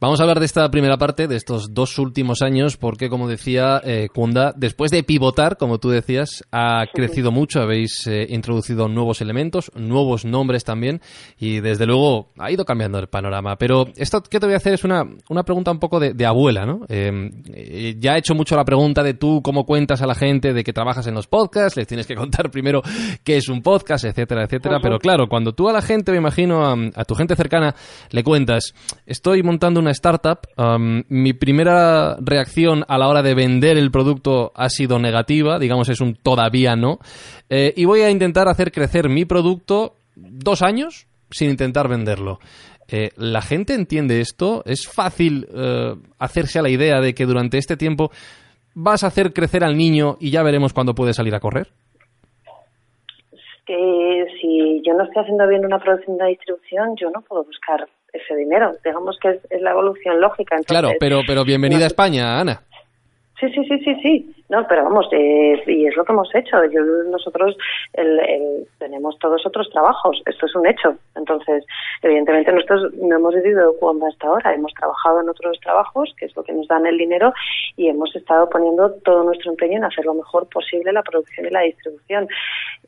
Vamos 0.00 0.20
a 0.20 0.22
hablar 0.22 0.38
de 0.38 0.46
esta 0.46 0.70
primera 0.70 0.96
parte 0.96 1.26
de 1.26 1.36
estos 1.36 1.74
dos 1.74 1.98
últimos 1.98 2.42
años 2.42 2.76
porque 2.76 3.08
como 3.08 3.28
decía 3.28 3.80
eh, 3.84 4.08
Kunda, 4.12 4.52
después 4.56 4.90
de 4.90 5.02
pivotar, 5.02 5.56
como 5.56 5.78
tú 5.78 5.90
decías, 5.90 6.44
ha 6.52 6.84
crecido 6.92 7.30
mucho, 7.30 7.60
habéis 7.60 8.06
eh, 8.06 8.26
introducido 8.28 8.88
nuevos 8.88 9.20
elementos, 9.20 9.70
nuevos 9.74 10.24
nombres 10.24 10.64
también 10.64 11.00
y 11.38 11.60
desde 11.60 11.86
luego 11.86 12.28
ha 12.38 12.50
ido 12.50 12.64
cambiando 12.64 12.98
el 12.98 13.08
panorama. 13.08 13.56
Pero 13.56 13.86
esto 13.96 14.22
que 14.22 14.40
te 14.40 14.46
voy 14.46 14.54
a 14.54 14.58
hacer 14.58 14.74
es 14.74 14.84
una, 14.84 15.04
una 15.28 15.42
pregunta 15.42 15.70
un 15.70 15.78
poco 15.78 16.00
de, 16.00 16.22
abuela, 16.26 16.64
¿no? 16.64 16.80
Em, 16.88 17.30
eh, 17.52 17.96
ya 17.98 18.14
he 18.14 18.18
hecho 18.18 18.34
mucho 18.34 18.56
la 18.56 18.64
pregunta 18.64 19.02
de 19.02 19.14
tú 19.14 19.42
cómo 19.42 19.66
cuentas 19.66 20.02
a 20.02 20.06
la 20.06 20.14
gente 20.14 20.52
de 20.52 20.62
que 20.62 20.72
trabajas 20.72 21.06
en 21.06 21.14
los 21.14 21.26
podcasts, 21.26 21.76
les 21.76 21.86
tienes 21.86 22.06
que 22.06 22.14
contar 22.14 22.50
primero 22.50 22.82
qué 23.24 23.36
es 23.36 23.48
un 23.48 23.60
podcast 23.60 24.01
etcétera, 24.04 24.44
etcétera. 24.44 24.78
Pero 24.80 24.98
claro, 24.98 25.28
cuando 25.28 25.52
tú 25.52 25.68
a 25.68 25.72
la 25.72 25.82
gente, 25.82 26.12
me 26.12 26.18
imagino, 26.18 26.64
a, 26.64 27.04
tu 27.04 27.14
gente 27.14 27.36
cercana, 27.36 27.74
le 28.10 28.22
cuentas, 28.22 28.74
estoy 29.06 29.42
montando 29.42 29.80
una 29.80 29.90
startup, 29.90 30.40
mi 31.08 31.32
primera 31.32 32.16
reacción 32.20 32.84
a 32.88 32.98
la 32.98 33.08
hora 33.08 33.22
de 33.22 33.34
vender 33.34 33.78
el 33.78 33.90
producto 33.90 34.52
ha 34.54 34.68
sido 34.68 34.98
negativa, 34.98 35.58
digamos, 35.58 35.88
es 35.88 36.00
un 36.00 36.14
todavía 36.14 36.76
no, 36.76 36.98
eh, 37.48 37.72
y 37.76 37.84
voy 37.84 38.00
a 38.00 38.10
intentar 38.10 38.48
hacer 38.48 38.72
crecer 38.72 39.08
mi 39.08 39.24
producto 39.24 39.96
dos 40.14 40.62
años 40.62 41.06
sin 41.30 41.50
intentar 41.50 41.88
venderlo. 41.88 42.38
Eh, 42.88 43.10
¿La 43.16 43.40
gente 43.40 43.74
entiende 43.74 44.20
esto? 44.20 44.62
¿Es 44.66 44.86
fácil 44.86 45.48
eh, 45.54 45.94
hacerse 46.18 46.58
a 46.58 46.62
la 46.62 46.68
idea 46.68 47.00
de 47.00 47.14
que 47.14 47.26
durante 47.26 47.58
este 47.58 47.76
tiempo 47.76 48.10
vas 48.74 49.04
a 49.04 49.08
hacer 49.08 49.32
crecer 49.32 49.64
al 49.64 49.76
niño 49.76 50.16
y 50.20 50.30
ya 50.30 50.42
veremos 50.42 50.72
cuándo 50.72 50.94
puede 50.94 51.14
salir 51.14 51.34
a 51.34 51.40
correr? 51.40 51.72
Si 54.40 54.82
yo 54.84 54.94
no 54.94 55.04
estoy 55.04 55.22
haciendo 55.22 55.46
bien 55.48 55.64
una 55.64 55.78
producción 55.78 56.18
de 56.18 56.26
distribución, 56.26 56.96
yo 56.96 57.10
no 57.10 57.22
puedo 57.22 57.44
buscar 57.44 57.86
ese 58.12 58.36
dinero. 58.36 58.72
Digamos 58.84 59.18
que 59.20 59.30
es, 59.30 59.62
la 59.62 59.70
evolución 59.70 60.20
lógica. 60.20 60.56
claro, 60.66 60.90
pero, 60.98 61.20
pero 61.26 61.44
bienvenida 61.44 61.84
a 61.84 61.86
España, 61.86 62.40
Ana. 62.40 62.62
Sí, 63.40 63.48
sí, 63.50 63.64
sí, 63.68 63.78
sí, 63.84 63.94
sí. 64.02 64.41
No, 64.52 64.66
pero 64.68 64.84
vamos, 64.84 65.08
eh, 65.12 65.62
y 65.66 65.86
es 65.86 65.96
lo 65.96 66.04
que 66.04 66.12
hemos 66.12 66.34
hecho. 66.34 66.62
Yo, 66.66 66.82
nosotros 67.10 67.56
tenemos 68.78 69.18
todos 69.18 69.46
otros 69.46 69.70
trabajos. 69.70 70.22
Esto 70.26 70.44
es 70.44 70.54
un 70.54 70.66
hecho. 70.66 70.94
Entonces, 71.16 71.64
evidentemente, 72.02 72.52
nosotros 72.52 72.92
no 73.00 73.16
hemos 73.16 73.34
decidido 73.34 73.74
cuándo 73.80 74.06
hasta 74.06 74.26
ahora. 74.26 74.52
Hemos 74.52 74.74
trabajado 74.74 75.22
en 75.22 75.30
otros 75.30 75.58
trabajos, 75.60 76.14
que 76.18 76.26
es 76.26 76.36
lo 76.36 76.42
que 76.42 76.52
nos 76.52 76.68
dan 76.68 76.84
el 76.84 76.98
dinero, 76.98 77.32
y 77.78 77.88
hemos 77.88 78.14
estado 78.14 78.46
poniendo 78.50 78.92
todo 79.06 79.24
nuestro 79.24 79.52
empeño 79.52 79.78
en 79.78 79.84
hacer 79.84 80.04
lo 80.04 80.12
mejor 80.12 80.46
posible 80.50 80.92
la 80.92 81.02
producción 81.02 81.46
y 81.46 81.50
la 81.50 81.60
distribución. 81.60 82.28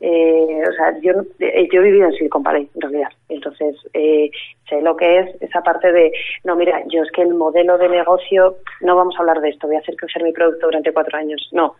Eh, 0.01 0.63
o 0.69 0.73
sea, 0.73 0.99
yo, 1.01 1.13
eh, 1.39 1.67
yo 1.71 1.81
he 1.81 1.83
vivido 1.83 2.05
en 2.05 2.13
Silicon 2.13 2.43
Valley, 2.43 2.69
en 2.75 2.81
realidad. 2.81 3.09
Entonces, 3.29 3.75
eh, 3.93 4.29
sé 4.69 4.81
lo 4.81 4.95
que 4.95 5.19
es 5.19 5.41
esa 5.41 5.61
parte 5.61 5.91
de, 5.91 6.11
no, 6.43 6.55
mira, 6.55 6.83
yo 6.87 7.01
es 7.01 7.11
que 7.11 7.21
el 7.21 7.33
modelo 7.33 7.77
de 7.77 7.89
negocio, 7.89 8.57
no 8.81 8.95
vamos 8.95 9.15
a 9.15 9.19
hablar 9.19 9.41
de 9.41 9.49
esto, 9.49 9.67
voy 9.67 9.77
a 9.77 9.79
hacer 9.79 9.95
crecer 9.95 10.23
mi 10.23 10.31
producto 10.31 10.67
durante 10.67 10.93
cuatro 10.93 11.17
años. 11.17 11.49
No, 11.55 11.75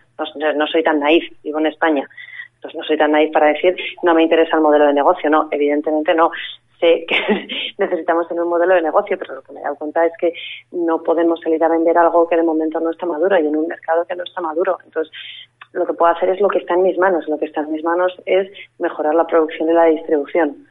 no, 0.56 0.68
soy 0.68 0.84
tan 0.84 1.00
naif, 1.00 1.24
vivo 1.44 1.60
en 1.60 1.68
España. 1.68 2.08
Entonces, 2.56 2.80
no 2.80 2.84
soy 2.86 2.98
tan 2.98 3.12
naif 3.12 3.32
para 3.32 3.48
decir, 3.48 3.76
no 4.02 4.14
me 4.14 4.24
interesa 4.24 4.56
el 4.56 4.64
modelo 4.64 4.88
de 4.88 4.94
negocio. 4.94 5.30
No, 5.30 5.48
evidentemente 5.52 6.16
no. 6.16 6.32
Sé 6.80 7.06
que 7.08 7.16
necesitamos 7.78 8.28
tener 8.28 8.44
un 8.44 8.50
modelo 8.50 8.74
de 8.74 8.82
negocio, 8.82 9.18
pero 9.20 9.36
lo 9.36 9.42
que 9.42 9.52
me 9.52 9.60
he 9.60 9.64
dado 9.64 9.76
cuenta 9.76 10.06
es 10.06 10.14
que 10.18 10.34
no 10.72 11.04
podemos 11.04 11.40
salir 11.42 11.64
a 11.64 11.70
vender 11.70 11.98
algo 11.98 12.28
que 12.28 12.38
de 12.38 12.44
momento 12.44 12.80
no 12.80 12.92
está 12.92 13.06
maduro 13.06 13.38
y 13.38 13.46
en 13.46 13.56
un 13.56 13.68
mercado 13.68 14.06
que 14.06 14.16
no 14.16 14.24
está 14.24 14.42
maduro. 14.42 14.78
Entonces, 14.84 15.14
lo 15.74 15.86
que 15.86 15.94
puedo 15.94 16.12
hacer 16.12 16.30
es 16.30 16.40
lo 16.40 16.48
que 16.48 16.60
está 16.60 16.74
en 16.74 16.84
mis 16.84 16.98
manos. 16.98 17.28
Lo 17.28 17.38
que 17.38 17.46
está 17.46 17.62
en 17.62 17.72
mis 17.74 17.84
manos 17.84 18.16
es 18.26 18.50
mejorar 18.80 19.14
la 19.14 19.28
producción 19.28 19.70
y 19.70 19.74
la 19.74 19.86
distribución. 19.86 20.66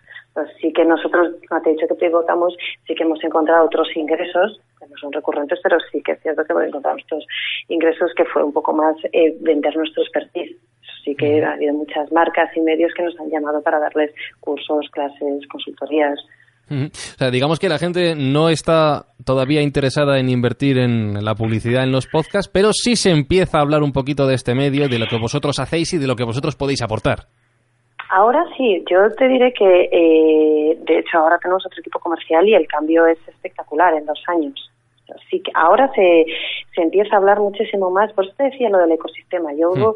Sí 0.61 0.73
que 0.73 0.85
nosotros, 0.85 1.35
como 1.49 1.63
te 1.63 1.71
he 1.71 1.73
dicho 1.75 1.87
que 1.87 1.95
pivotamos, 1.95 2.57
sí 2.87 2.95
que 2.95 3.05
hemos 3.05 3.23
encontrado 3.23 3.67
otros 3.67 3.89
ingresos, 3.95 4.61
que 4.79 4.87
no 4.89 4.97
son 5.01 5.13
recurrentes, 5.13 5.61
pero 5.63 5.79
sí 5.93 6.03
que 6.03 6.13
es 6.13 6.23
cierto 6.23 6.45
que 6.45 6.53
hemos 6.53 6.65
encontrado 6.65 6.97
estos 6.97 7.25
ingresos 7.69 8.13
que 8.17 8.25
fue 8.25 8.43
un 8.43 8.53
poco 8.53 8.73
más 8.73 8.97
eh, 9.13 9.37
vender 9.41 9.77
nuestro 9.77 10.03
expertise. 10.03 10.57
Sí 11.05 11.15
que 11.15 11.45
ha 11.45 11.53
habido 11.53 11.75
muchas 11.75 12.11
marcas 12.11 12.51
y 12.57 12.61
medios 12.63 12.93
que 12.95 13.05
nos 13.05 13.19
han 13.21 13.31
llamado 13.31 13.63
para 13.63 13.79
darles 13.79 14.13
cursos, 14.41 14.89
clases, 14.91 15.47
consultorías. 15.49 16.19
O 16.71 16.89
sea, 17.19 17.31
digamos 17.31 17.59
que 17.59 17.69
la 17.69 17.79
gente 17.79 18.15
no 18.17 18.49
está 18.49 19.07
todavía 19.25 19.61
interesada 19.61 20.19
en 20.19 20.31
invertir 20.31 20.79
en 20.79 21.23
la 21.23 21.35
publicidad 21.35 21.85
en 21.85 21.93
los 21.93 22.07
podcasts, 22.07 22.51
pero 22.53 22.73
sí 22.73 22.97
se 22.97 23.11
empieza 23.11 23.59
a 23.59 23.61
hablar 23.61 23.83
un 23.83 23.93
poquito 23.93 24.27
de 24.27 24.35
este 24.35 24.55
medio, 24.55 24.89
de 24.89 24.99
lo 24.99 25.07
que 25.07 25.19
vosotros 25.19 25.59
hacéis 25.59 25.93
y 25.93 25.99
de 25.99 26.07
lo 26.07 26.17
que 26.17 26.25
vosotros 26.25 26.57
podéis 26.57 26.81
aportar. 26.83 27.27
Ahora 28.11 28.45
sí, 28.57 28.85
yo 28.91 29.11
te 29.13 29.29
diré 29.29 29.53
que, 29.53 29.89
eh, 29.91 30.79
de 30.81 30.99
hecho, 30.99 31.19
ahora 31.19 31.39
tenemos 31.39 31.65
otro 31.67 31.81
equipo 31.81 31.99
comercial 31.99 32.49
y 32.49 32.55
el 32.55 32.67
cambio 32.67 33.07
es 33.07 33.19
espectacular 33.27 33.95
en 33.95 34.07
dos 34.07 34.23
años. 34.27 34.71
Así 35.15 35.41
que 35.41 35.51
ahora 35.55 35.91
se, 35.95 36.27
se 36.75 36.83
empieza 36.83 37.15
a 37.15 37.19
hablar 37.19 37.39
muchísimo 37.41 37.91
más. 37.91 38.13
Por 38.13 38.25
eso 38.25 38.35
te 38.37 38.45
decía 38.45 38.71
lo 38.71 38.79
del 38.79 38.93
ecosistema. 38.93 39.53
Yo 39.55 39.73
mm 39.73 39.95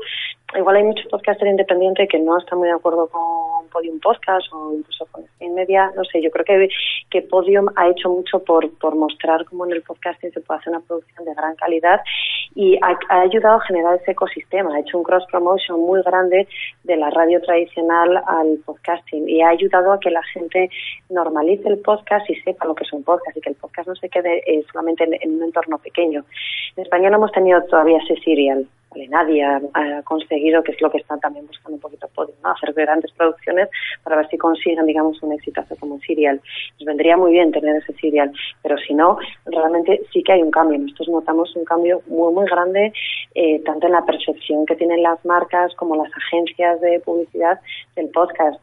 igual 0.57 0.77
hay 0.77 0.85
muchos 0.85 1.07
podcasters 1.07 1.51
independientes 1.51 2.09
que 2.09 2.19
no 2.19 2.39
están 2.39 2.59
muy 2.59 2.69
de 2.69 2.75
acuerdo 2.75 3.09
con 3.09 3.58
Podium 3.69 4.01
Podcast 4.01 4.47
o 4.53 4.75
incluso 4.75 5.07
con 5.11 5.25
Spin 5.25 5.55
Media, 5.55 5.91
no 5.97 6.05
sé, 6.05 6.21
yo 6.23 6.31
creo 6.31 6.45
que, 6.45 6.69
que 7.11 7.23
Podium 7.23 7.67
ha 7.77 7.89
hecho 7.89 8.09
mucho 8.09 8.43
por, 8.43 8.71
por 8.79 8.95
mostrar 8.97 9.45
cómo 9.45 9.67
en 9.67 9.73
el 9.73 9.83
podcasting 9.83 10.33
se 10.33 10.41
puede 10.41 10.61
hacer 10.61 10.73
una 10.73 10.81
producción 10.81 11.25
de 11.25 11.35
gran 11.35 11.55
calidad 11.57 12.01
y 12.55 12.77
ha, 12.83 13.21
ayudado 13.21 13.57
a 13.57 13.67
generar 13.67 13.99
ese 14.01 14.13
ecosistema, 14.13 14.75
ha 14.75 14.81
hecho 14.81 14.99
un 14.99 15.05
cross 15.05 15.25
promotion 15.31 15.81
muy 15.81 16.03
grande 16.03 16.49
de 16.85 16.97
la 16.97 17.11
radio 17.11 17.41
tradicional 17.43 18.23
al 18.27 18.59
podcasting 18.65 19.29
y 19.29 19.43
ha 19.43 19.51
ayudado 19.51 19.93
a 19.93 20.01
que 20.01 20.11
la 20.11 20.23
gente 20.25 20.71
normalice 21.11 21.69
el 21.69 21.79
podcast 21.79 22.29
y 22.31 22.35
sepa 22.41 22.67
lo 22.67 22.75
que 22.75 22.85
es 22.85 22.93
un 22.93 23.05
podcast 23.05 23.37
y 23.37 23.41
que 23.41 23.51
el 23.51 23.57
podcast 23.57 23.89
no 23.89 23.97
se 23.97 24.09
quede 24.09 24.43
eh, 24.47 24.65
solamente 24.73 25.05
en, 25.05 25.15
en 25.21 25.37
un 25.37 25.45
entorno 25.45 25.79
pequeño. 25.79 26.25
En 26.77 26.83
España 26.83 27.11
no 27.11 27.17
hemos 27.17 27.33
tenido 27.33 27.63
todavía 27.65 27.99
ese 27.99 28.21
serial, 28.23 28.67
nadie 29.07 29.45
ha, 29.45 29.61
conseguido, 30.03 30.63
que 30.63 30.73
es 30.73 30.81
lo 30.81 30.91
que 30.91 30.99
están 30.99 31.21
también 31.21 31.47
buscando 31.47 31.75
un 31.75 31.81
poquito 31.81 32.09
poder, 32.09 32.35
¿no? 32.43 32.51
hacer 32.51 32.73
grandes 32.73 33.13
producciones 33.13 33.58
para 34.05 34.17
ver 34.17 34.29
si 34.29 34.39
consiguen, 34.39 34.87
digamos, 34.87 35.23
un 35.23 35.33
exitazo 35.33 35.77
como 35.77 35.99
Serial. 36.01 36.41
Nos 36.79 36.87
vendría 36.87 37.17
muy 37.17 37.33
bien 37.33 37.51
tener 37.51 37.77
ese 37.77 37.93
Serial, 37.95 38.33
pero 38.63 38.77
si 38.79 38.95
no, 38.95 39.19
realmente 39.47 40.01
sí 40.13 40.23
que 40.23 40.33
hay 40.33 40.43
un 40.43 40.51
cambio. 40.51 40.79
Nosotros 40.79 41.09
notamos 41.09 41.55
un 41.57 41.65
cambio 41.65 42.03
muy, 42.07 42.33
muy 42.33 42.47
grande, 42.47 42.93
eh, 43.35 43.61
tanto 43.65 43.87
en 43.87 43.93
la 43.93 44.05
percepción 44.05 44.67
que 44.67 44.77
tienen 44.77 45.03
las 45.03 45.25
marcas 45.25 45.75
como 45.77 45.97
las 45.97 46.11
agencias 46.17 46.81
de 46.81 47.01
publicidad 47.01 47.61
del 47.97 48.09
podcast. 48.11 48.61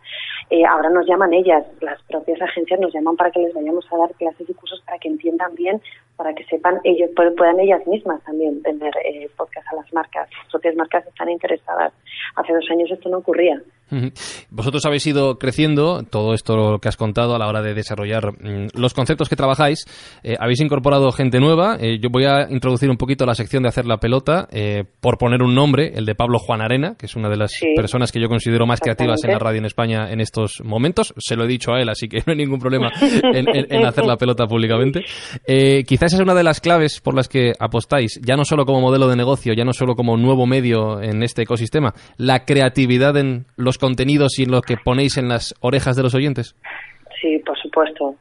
Eh, 0.49 0.63
ahora 0.63 0.89
nos 0.89 1.07
llaman 1.07 1.33
ellas, 1.33 1.65
las 1.81 2.01
propias 2.03 2.39
agencias 2.41 2.79
nos 2.79 2.93
llaman 2.93 3.15
para 3.15 3.31
que 3.31 3.39
les 3.39 3.53
vayamos 3.53 3.85
a 3.91 3.97
dar 3.97 4.11
clases 4.13 4.47
y 4.47 4.53
cursos 4.53 4.81
para 4.85 4.99
que 4.99 5.07
entiendan 5.07 5.55
bien, 5.55 5.81
para 6.15 6.33
que 6.33 6.43
sepan 6.45 6.79
ellos, 6.83 7.09
puedan 7.15 7.59
ellas 7.59 7.85
mismas 7.87 8.23
también 8.23 8.61
vender 8.61 8.93
eh, 9.03 9.29
podcast 9.35 9.67
a 9.71 9.75
las 9.75 9.91
marcas. 9.93 10.29
Las 10.43 10.51
propias 10.51 10.75
marcas 10.75 11.05
están 11.07 11.29
interesadas. 11.29 11.93
Hace 12.35 12.53
dos 12.53 12.69
años 12.69 12.91
esto 12.91 13.09
no 13.09 13.17
ocurría. 13.17 13.61
Vosotros 14.49 14.85
habéis 14.85 15.05
ido 15.05 15.37
creciendo, 15.37 16.03
todo 16.09 16.33
esto 16.33 16.79
que 16.81 16.89
has 16.89 16.97
contado 16.97 17.35
a 17.35 17.39
la 17.39 17.47
hora 17.47 17.61
de 17.61 17.73
desarrollar 17.73 18.33
mm, 18.33 18.69
los 18.73 18.93
conceptos 18.93 19.29
que 19.29 19.35
trabajáis. 19.35 19.85
Eh, 20.23 20.35
habéis 20.39 20.59
incorporado 20.61 21.11
gente 21.11 21.39
nueva. 21.39 21.77
Eh, 21.79 21.99
yo 22.01 22.09
voy 22.09 22.25
a 22.25 22.47
introducir 22.49 22.89
un 22.89 22.97
poquito 22.97 23.25
la 23.25 23.35
sección 23.35 23.63
de 23.63 23.69
hacer 23.69 23.85
la 23.85 23.97
pelota, 23.97 24.47
eh, 24.51 24.83
por 24.99 25.17
poner 25.17 25.43
un 25.43 25.53
nombre, 25.53 25.93
el 25.95 26.05
de 26.05 26.15
Pablo 26.15 26.39
Juan 26.39 26.61
Arena, 26.61 26.95
que 26.97 27.05
es 27.05 27.15
una 27.15 27.29
de 27.29 27.37
las 27.37 27.53
personas 27.75 28.11
que 28.11 28.19
yo 28.19 28.27
considero 28.27 28.65
más 28.65 28.79
creativas 28.79 29.23
en 29.23 29.31
la 29.31 29.39
radio 29.39 29.59
en 29.59 29.65
España 29.65 30.11
en 30.11 30.19
estos 30.19 30.61
momentos. 30.63 31.13
Se 31.17 31.35
lo 31.35 31.45
he 31.45 31.47
dicho 31.47 31.73
a 31.73 31.81
él, 31.81 31.89
así 31.89 32.07
que 32.07 32.17
no 32.25 32.31
hay 32.31 32.37
ningún 32.37 32.59
problema 32.59 32.91
en, 33.01 33.85
hacer 33.85 34.05
la 34.05 34.17
pelota 34.17 34.47
públicamente. 34.47 35.03
quizás 35.87 36.13
es 36.13 36.19
una 36.19 36.33
de 36.33 36.43
las 36.43 36.59
claves 36.59 36.99
por 37.01 37.15
las 37.15 37.27
que 37.27 37.53
apostáis, 37.59 38.19
ya 38.23 38.35
no 38.35 38.45
solo 38.45 38.65
como 38.65 38.81
modelo 38.81 39.07
de 39.07 39.15
negocio, 39.15 39.53
ya 39.53 39.63
no 39.63 39.73
solo 39.73 39.95
como 39.95 40.17
nuevo 40.17 40.45
medio 40.45 41.01
en 41.01 41.23
este 41.23 41.43
ecosistema, 41.43 41.93
la 42.17 42.45
creatividad 42.45 43.15
en 43.17 43.45
los 43.55 43.74
contenidos 43.77 44.39
y 44.39 44.45
lo 44.45 44.61
que 44.61 44.77
ponéis 44.77 45.17
en 45.17 45.29
las 45.29 45.53
orejas 45.61 45.95
de 45.95 46.03
los 46.03 46.15
oyentes? 46.15 46.55
Sí, 47.21 47.39
por 47.39 47.57
supuesto, 47.57 48.15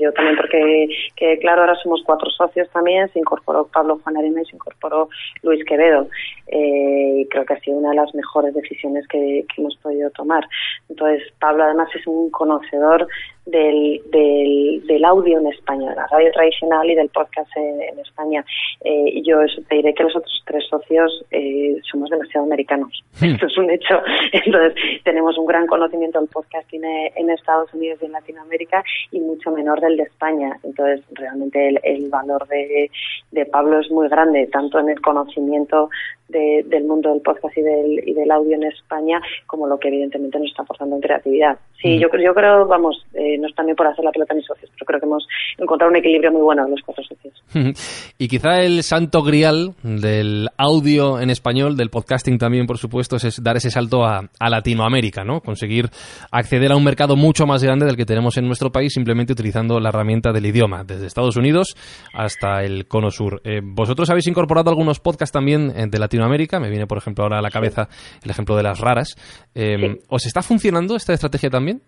yo 0.00 0.12
también 0.12 0.36
porque, 0.36 0.88
que, 1.16 1.38
claro, 1.38 1.62
ahora 1.62 1.74
somos 1.82 2.02
cuatro 2.04 2.30
socios 2.30 2.68
también, 2.70 3.08
se 3.12 3.18
incorporó 3.18 3.66
Pablo 3.66 4.00
Juan 4.02 4.16
Arena 4.16 4.42
y 4.42 4.46
se 4.46 4.56
incorporó 4.56 5.08
Luis 5.42 5.64
Quevedo. 5.64 6.08
Eh, 6.48 7.20
y 7.20 7.28
creo 7.28 7.44
que 7.44 7.54
ha 7.54 7.60
sido 7.60 7.76
una 7.76 7.90
de 7.90 7.96
las 7.96 8.14
mejores 8.14 8.54
decisiones 8.54 9.06
que, 9.08 9.44
hemos 9.56 9.76
podido 9.76 10.10
tomar. 10.10 10.44
Entonces, 10.88 11.22
Pablo 11.38 11.64
además 11.64 11.88
es 11.94 12.06
un 12.06 12.30
conocedor 12.30 13.06
del, 13.50 14.02
del, 14.10 15.04
audio 15.04 15.38
en 15.38 15.46
España, 15.46 15.90
de 15.90 15.96
la 15.96 16.06
radio 16.06 16.30
tradicional 16.32 16.90
y 16.90 16.94
del 16.94 17.08
podcast 17.08 17.50
en, 17.56 17.98
España. 17.98 18.44
Eh, 18.84 19.22
yo 19.22 19.38
te 19.68 19.76
diré 19.76 19.94
que 19.94 20.02
los 20.02 20.14
otros 20.14 20.42
tres 20.46 20.64
socios 20.68 21.24
eh, 21.30 21.76
somos 21.90 22.10
demasiado 22.10 22.46
americanos. 22.46 23.02
Hmm. 23.20 23.26
Esto 23.26 23.46
es 23.46 23.58
un 23.58 23.70
hecho. 23.70 24.00
Entonces, 24.32 24.74
tenemos 25.04 25.38
un 25.38 25.46
gran 25.46 25.66
conocimiento 25.66 26.20
del 26.20 26.28
podcasting 26.28 26.84
en 26.84 27.30
Estados 27.30 27.72
Unidos 27.72 27.98
y 28.02 28.06
en 28.06 28.12
Latinoamérica 28.12 28.82
y 29.12 29.20
mucho 29.20 29.50
menor 29.50 29.80
del 29.80 29.96
de 29.96 30.04
España. 30.04 30.58
Entonces, 30.62 31.00
realmente 31.12 31.68
el, 31.68 31.80
el 31.82 32.08
valor 32.10 32.46
de, 32.48 32.90
de 33.30 33.46
Pablo 33.46 33.80
es 33.80 33.90
muy 33.90 34.08
grande, 34.08 34.46
tanto 34.48 34.78
en 34.78 34.90
el 34.90 35.00
conocimiento 35.00 35.88
del 36.28 36.84
mundo 36.84 37.10
del 37.10 37.22
podcast 37.22 37.56
y 37.56 37.62
del, 37.62 38.08
y 38.08 38.12
del 38.12 38.30
audio 38.30 38.54
en 38.56 38.64
España, 38.64 39.20
como 39.46 39.66
lo 39.66 39.78
que 39.78 39.88
evidentemente 39.88 40.38
nos 40.38 40.50
está 40.50 40.62
aportando 40.62 40.96
en 40.96 41.02
creatividad. 41.02 41.58
Sí, 41.80 41.96
mm. 41.96 42.00
yo, 42.00 42.08
yo 42.18 42.34
creo, 42.34 42.66
vamos, 42.66 43.06
eh, 43.14 43.37
no 43.38 43.48
es 43.48 43.54
también 43.54 43.76
por 43.76 43.86
hacer 43.86 44.04
la 44.04 44.10
pelota 44.10 44.34
ni 44.34 44.42
socios, 44.42 44.70
pero 44.74 44.86
creo 44.86 45.00
que 45.00 45.06
hemos 45.06 45.26
encontrado 45.56 45.90
un 45.90 45.96
equilibrio 45.96 46.30
muy 46.32 46.42
bueno 46.42 46.64
en 46.64 46.72
los 46.72 46.80
cuatro 46.84 47.02
socios. 47.04 48.12
y 48.18 48.28
quizá 48.28 48.60
el 48.60 48.82
santo 48.82 49.22
grial 49.22 49.74
del 49.82 50.48
audio 50.56 51.20
en 51.20 51.30
español, 51.30 51.76
del 51.76 51.90
podcasting 51.90 52.38
también, 52.38 52.66
por 52.66 52.78
supuesto, 52.78 53.16
es 53.16 53.42
dar 53.42 53.56
ese 53.56 53.70
salto 53.70 54.04
a, 54.04 54.28
a 54.38 54.50
Latinoamérica, 54.50 55.24
¿no? 55.24 55.40
Conseguir 55.40 55.86
acceder 56.30 56.72
a 56.72 56.76
un 56.76 56.84
mercado 56.84 57.16
mucho 57.16 57.46
más 57.46 57.62
grande 57.62 57.86
del 57.86 57.96
que 57.96 58.04
tenemos 58.04 58.36
en 58.36 58.46
nuestro 58.46 58.70
país 58.70 58.92
simplemente 58.92 59.32
utilizando 59.32 59.80
la 59.80 59.88
herramienta 59.88 60.32
del 60.32 60.46
idioma, 60.46 60.84
desde 60.84 61.06
Estados 61.06 61.36
Unidos 61.36 61.74
hasta 62.12 62.62
el 62.62 62.86
Cono 62.86 63.10
Sur. 63.10 63.40
Eh, 63.44 63.60
¿Vosotros 63.62 64.10
habéis 64.10 64.26
incorporado 64.26 64.70
algunos 64.70 65.00
podcasts 65.00 65.32
también 65.32 65.72
eh, 65.74 65.86
de 65.88 65.98
Latinoamérica? 65.98 66.18
Latinoamérica, 66.18 66.58
me 66.58 66.68
viene 66.68 66.86
por 66.86 66.98
ejemplo 66.98 67.24
ahora 67.24 67.38
a 67.38 67.42
la 67.42 67.50
cabeza 67.50 67.88
el 68.22 68.30
ejemplo 68.30 68.56
de 68.56 68.62
las 68.62 68.80
raras. 68.80 69.14
Eh, 69.54 69.98
¿Os 70.08 70.26
está 70.26 70.42
funcionando 70.42 70.96
esta 70.96 71.12
estrategia 71.12 71.48
también? 71.48 71.82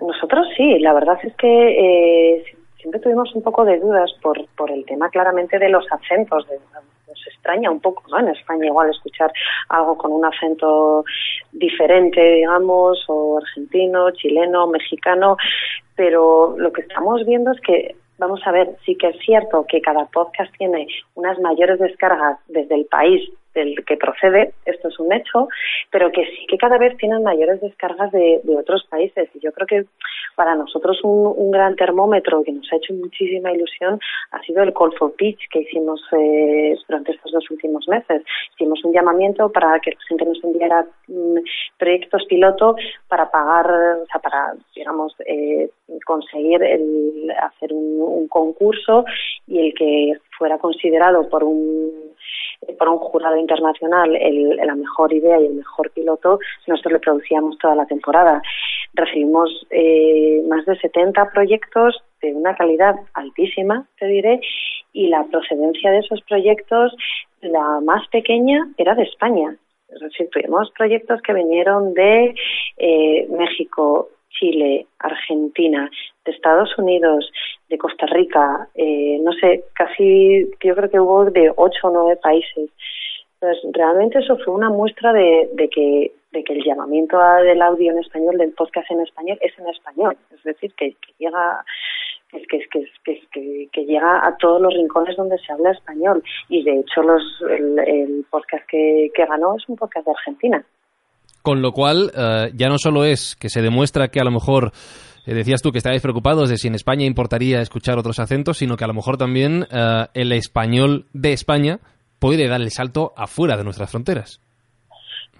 Nosotros 0.00 0.46
sí, 0.56 0.78
la 0.78 0.92
verdad 0.92 1.18
es 1.22 1.34
que 1.36 1.46
eh, 1.46 2.44
siempre 2.78 3.00
tuvimos 3.00 3.34
un 3.34 3.42
poco 3.42 3.64
de 3.64 3.78
dudas 3.78 4.10
por, 4.22 4.44
por 4.56 4.70
el 4.70 4.84
tema 4.86 5.10
claramente 5.10 5.58
de 5.58 5.68
los 5.68 5.84
acentos, 5.92 6.48
de, 6.48 6.58
nos 7.08 7.26
extraña 7.26 7.70
un 7.70 7.80
poco, 7.80 8.02
¿no? 8.08 8.20
En 8.20 8.28
España 8.28 8.66
igual 8.66 8.90
escuchar 8.90 9.32
algo 9.68 9.96
con 9.98 10.12
un 10.12 10.24
acento 10.24 11.04
diferente, 11.52 12.20
digamos, 12.20 13.04
o 13.08 13.38
argentino, 13.38 14.10
chileno, 14.12 14.66
mexicano, 14.68 15.36
pero 15.96 16.54
lo 16.56 16.72
que 16.72 16.82
estamos 16.82 17.26
viendo 17.26 17.52
es 17.52 17.60
que 17.60 17.96
vamos 18.18 18.40
a 18.46 18.52
ver, 18.52 18.76
sí 18.84 18.96
que 18.96 19.08
es 19.08 19.18
cierto 19.24 19.64
que 19.66 19.80
cada 19.80 20.04
podcast 20.06 20.54
tiene 20.56 20.86
unas 21.14 21.38
mayores 21.40 21.78
descargas 21.78 22.38
desde 22.48 22.74
el 22.74 22.84
país 22.86 23.28
del 23.54 23.84
que 23.84 23.96
procede, 23.96 24.52
esto 24.64 24.88
es 24.88 24.98
un 24.98 25.12
hecho, 25.12 25.48
pero 25.90 26.10
que 26.12 26.24
sí 26.24 26.46
que 26.48 26.58
cada 26.58 26.78
vez 26.78 26.96
tienen 26.96 27.22
mayores 27.22 27.60
descargas 27.60 28.10
de, 28.12 28.40
otros 28.58 28.84
países. 28.88 29.28
Y 29.34 29.40
yo 29.40 29.52
creo 29.52 29.66
que 29.66 29.84
para 30.34 30.54
nosotros 30.54 31.00
un, 31.02 31.50
gran 31.50 31.74
termómetro 31.74 32.42
que 32.44 32.52
nos 32.52 32.70
ha 32.72 32.76
hecho 32.76 32.94
muchísima 32.94 33.52
ilusión 33.52 33.98
ha 34.30 34.40
sido 34.42 34.62
el 34.62 34.72
Call 34.72 34.92
for 34.96 35.12
Pitch 35.14 35.48
que 35.50 35.60
hicimos 35.60 36.00
eh, 36.12 36.76
durante 36.88 37.12
estos 37.12 37.32
dos 37.32 37.50
últimos 37.50 37.88
meses. 37.88 38.22
Hicimos 38.54 38.84
un 38.84 38.92
llamamiento 38.92 39.50
para 39.50 39.80
que 39.80 39.90
la 39.90 39.96
gente 40.08 40.24
nos 40.24 40.44
enviara 40.44 40.86
mm, 41.08 41.38
proyectos 41.78 42.24
piloto 42.26 42.76
para 43.08 43.30
pagar, 43.30 43.66
o 44.02 44.06
sea, 44.06 44.20
para, 44.20 44.54
digamos, 44.74 45.14
eh, 45.26 45.70
conseguir 46.04 46.62
el, 46.62 47.30
hacer 47.42 47.72
un, 47.72 48.00
un 48.00 48.28
concurso 48.28 49.04
y 49.46 49.66
el 49.66 49.74
que 49.74 50.12
fuera 50.40 50.56
considerado 50.56 51.28
por 51.28 51.44
un 51.44 51.92
por 52.78 52.88
un 52.88 52.98
jurado 52.98 53.36
internacional 53.36 54.16
el, 54.16 54.56
la 54.56 54.74
mejor 54.74 55.12
idea 55.12 55.38
y 55.40 55.46
el 55.46 55.54
mejor 55.54 55.90
piloto, 55.90 56.38
nosotros 56.66 56.92
le 56.92 56.98
producíamos 56.98 57.58
toda 57.58 57.74
la 57.74 57.86
temporada. 57.86 58.42
Recibimos 58.94 59.66
eh, 59.70 60.42
más 60.48 60.64
de 60.66 60.78
70 60.78 61.30
proyectos 61.32 62.02
de 62.22 62.34
una 62.34 62.54
calidad 62.54 62.96
altísima, 63.14 63.86
te 63.98 64.06
diré, 64.06 64.40
y 64.92 65.08
la 65.08 65.24
procedencia 65.24 65.90
de 65.90 65.98
esos 66.00 66.20
proyectos, 66.22 66.94
la 67.40 67.80
más 67.80 68.06
pequeña, 68.08 68.68
era 68.76 68.94
de 68.94 69.04
España. 69.04 69.56
Es 69.88 70.00
decir, 70.00 70.28
tuvimos 70.30 70.70
proyectos 70.76 71.20
que 71.22 71.32
vinieron 71.32 71.94
de 71.94 72.34
eh, 72.76 73.26
México, 73.30 74.08
Chile, 74.30 74.86
Argentina, 74.98 75.90
de 76.24 76.32
Estados 76.32 76.76
Unidos, 76.78 77.30
de 77.68 77.78
Costa 77.78 78.06
Rica, 78.06 78.68
eh, 78.74 79.18
no 79.22 79.32
sé, 79.32 79.64
casi 79.74 80.48
yo 80.62 80.74
creo 80.74 80.90
que 80.90 81.00
hubo 81.00 81.24
de 81.26 81.52
ocho 81.56 81.88
o 81.88 81.90
nueve 81.90 82.16
países. 82.22 82.70
Entonces, 83.40 83.70
realmente 83.72 84.18
eso 84.18 84.36
fue 84.44 84.52
una 84.52 84.68
muestra 84.68 85.12
de, 85.12 85.48
que, 85.72 86.12
de 86.30 86.44
que 86.44 86.52
el 86.52 86.62
llamamiento 86.62 87.18
del 87.42 87.62
audio 87.62 87.90
en 87.90 87.98
español, 87.98 88.36
del 88.36 88.52
podcast 88.52 88.90
en 88.90 89.00
español, 89.00 89.38
es 89.40 89.58
en 89.58 89.68
español. 89.68 90.16
Es 90.30 90.42
decir, 90.42 90.74
que, 90.74 90.94
llega 91.18 91.64
que, 92.30 92.46
que, 92.68 92.86
que, 93.32 93.68
que, 93.72 93.84
llega 93.86 94.26
a 94.26 94.36
todos 94.36 94.60
los 94.60 94.74
rincones 94.74 95.16
donde 95.16 95.38
se 95.38 95.52
habla 95.52 95.70
español. 95.70 96.22
Y 96.50 96.62
de 96.64 96.80
hecho, 96.80 97.02
los, 97.02 97.22
el, 97.48 98.26
podcast 98.30 98.66
que, 98.66 99.10
ganó 99.16 99.56
es 99.56 99.66
un 99.68 99.76
podcast 99.76 100.06
de 100.06 100.12
Argentina. 100.12 100.64
Con 101.42 101.62
lo 101.62 101.72
cual, 101.72 102.10
eh, 102.16 102.50
ya 102.54 102.68
no 102.68 102.78
solo 102.78 103.04
es 103.04 103.36
que 103.36 103.48
se 103.48 103.62
demuestra 103.62 104.08
que 104.08 104.20
a 104.20 104.24
lo 104.24 104.30
mejor 104.30 104.72
eh, 105.26 105.34
decías 105.34 105.62
tú 105.62 105.70
que 105.72 105.78
estabais 105.78 106.02
preocupados 106.02 106.48
de 106.48 106.56
si 106.56 106.68
en 106.68 106.74
España 106.74 107.06
importaría 107.06 107.60
escuchar 107.60 107.98
otros 107.98 108.18
acentos, 108.18 108.58
sino 108.58 108.76
que 108.76 108.84
a 108.84 108.88
lo 108.88 108.94
mejor 108.94 109.16
también 109.16 109.66
eh, 109.70 110.06
el 110.14 110.32
español 110.32 111.06
de 111.12 111.32
España 111.32 111.78
puede 112.18 112.48
dar 112.48 112.60
el 112.60 112.70
salto 112.70 113.12
afuera 113.16 113.56
de 113.56 113.64
nuestras 113.64 113.90
fronteras. 113.90 114.40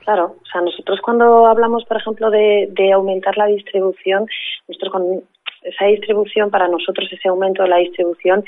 Claro, 0.05 0.37
o 0.41 0.47
sea, 0.51 0.63
nosotros 0.63 0.99
cuando 1.03 1.47
hablamos, 1.47 1.85
por 1.85 1.99
ejemplo, 1.99 2.31
de, 2.31 2.69
de 2.71 2.93
aumentar 2.93 3.37
la 3.37 3.47
distribución, 3.47 4.27
nosotros 4.67 4.93
con 4.93 5.23
esa 5.63 5.85
distribución, 5.87 6.51
para 6.51 6.69
nosotros 6.69 7.09
ese 7.13 7.29
aumento 7.29 7.63
de 7.63 7.69
la 7.69 7.77
distribución 7.77 8.43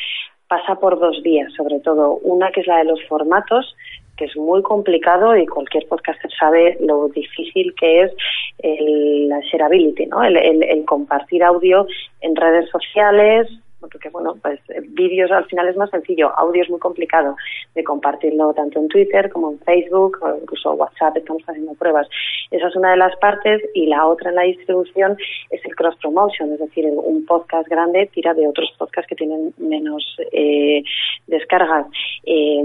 pasa 0.49 0.75
por 0.75 0.99
dos 0.99 1.23
vías, 1.23 1.53
sobre 1.55 1.81
todo. 1.81 2.19
Una 2.23 2.51
que 2.51 2.61
es 2.61 2.67
la 2.67 2.79
de 2.79 2.85
los 2.85 3.03
formatos, 3.09 3.75
que 4.16 4.27
es 4.27 4.37
muy 4.37 4.62
complicado 4.62 5.37
y 5.37 5.46
cualquier 5.46 5.87
podcaster 5.88 6.31
sabe 6.38 6.77
lo 6.81 7.09
difícil 7.09 7.75
que 7.75 8.03
es 8.03 8.12
el, 8.59 9.29
la 9.29 9.40
shareability, 9.40 10.07
¿no? 10.07 10.22
El, 10.22 10.37
el, 10.37 10.85
compartir 10.85 11.42
audio 11.42 11.87
en 12.20 12.37
redes 12.37 12.68
sociales, 12.70 13.48
porque 13.81 14.11
bueno, 14.11 14.37
pues 14.40 14.61
vídeos 14.90 15.31
al 15.33 15.44
final 15.46 15.68
es 15.68 15.77
más 15.77 15.90
sencillo, 15.90 16.31
audio 16.38 16.62
es 16.62 16.70
muy 16.70 16.79
complicado 16.79 17.37
de 17.75 17.83
compartirlo 17.83 18.53
tanto 18.55 18.79
en 18.79 18.88
Twitter 18.88 19.31
como 19.31 19.53
en 19.53 19.59
Facebook 19.61 20.18
o 20.22 20.38
incluso 20.40 20.72
WhatsApp, 20.72 21.16
estamos 21.16 21.42
haciendo 21.46 21.75
pruebas. 21.75 22.09
Esa 22.51 22.68
es 22.68 22.77
una 22.77 22.92
de 22.92 22.98
las 22.98 23.16
partes 23.16 23.62
y 23.75 23.87
la 23.87 24.07
otra 24.07 24.31
en 24.31 24.37
la 24.37 24.42
distribución 24.42 25.16
es 25.51 25.64
el 25.64 25.75
cross 25.75 25.96
promotion, 26.01 26.53
es 26.53 26.61
decir, 26.61 26.85
un 26.87 27.25
podcast 27.27 27.66
grande 27.68 28.09
tira 28.12 28.35
de 28.35 28.46
otros 28.46 28.72
podcasts 28.79 29.09
que 29.09 29.16
tienen 29.16 29.53
menos 29.57 30.16
eh, 30.33 30.83
descargas. 31.27 31.87
Eh, 32.25 32.62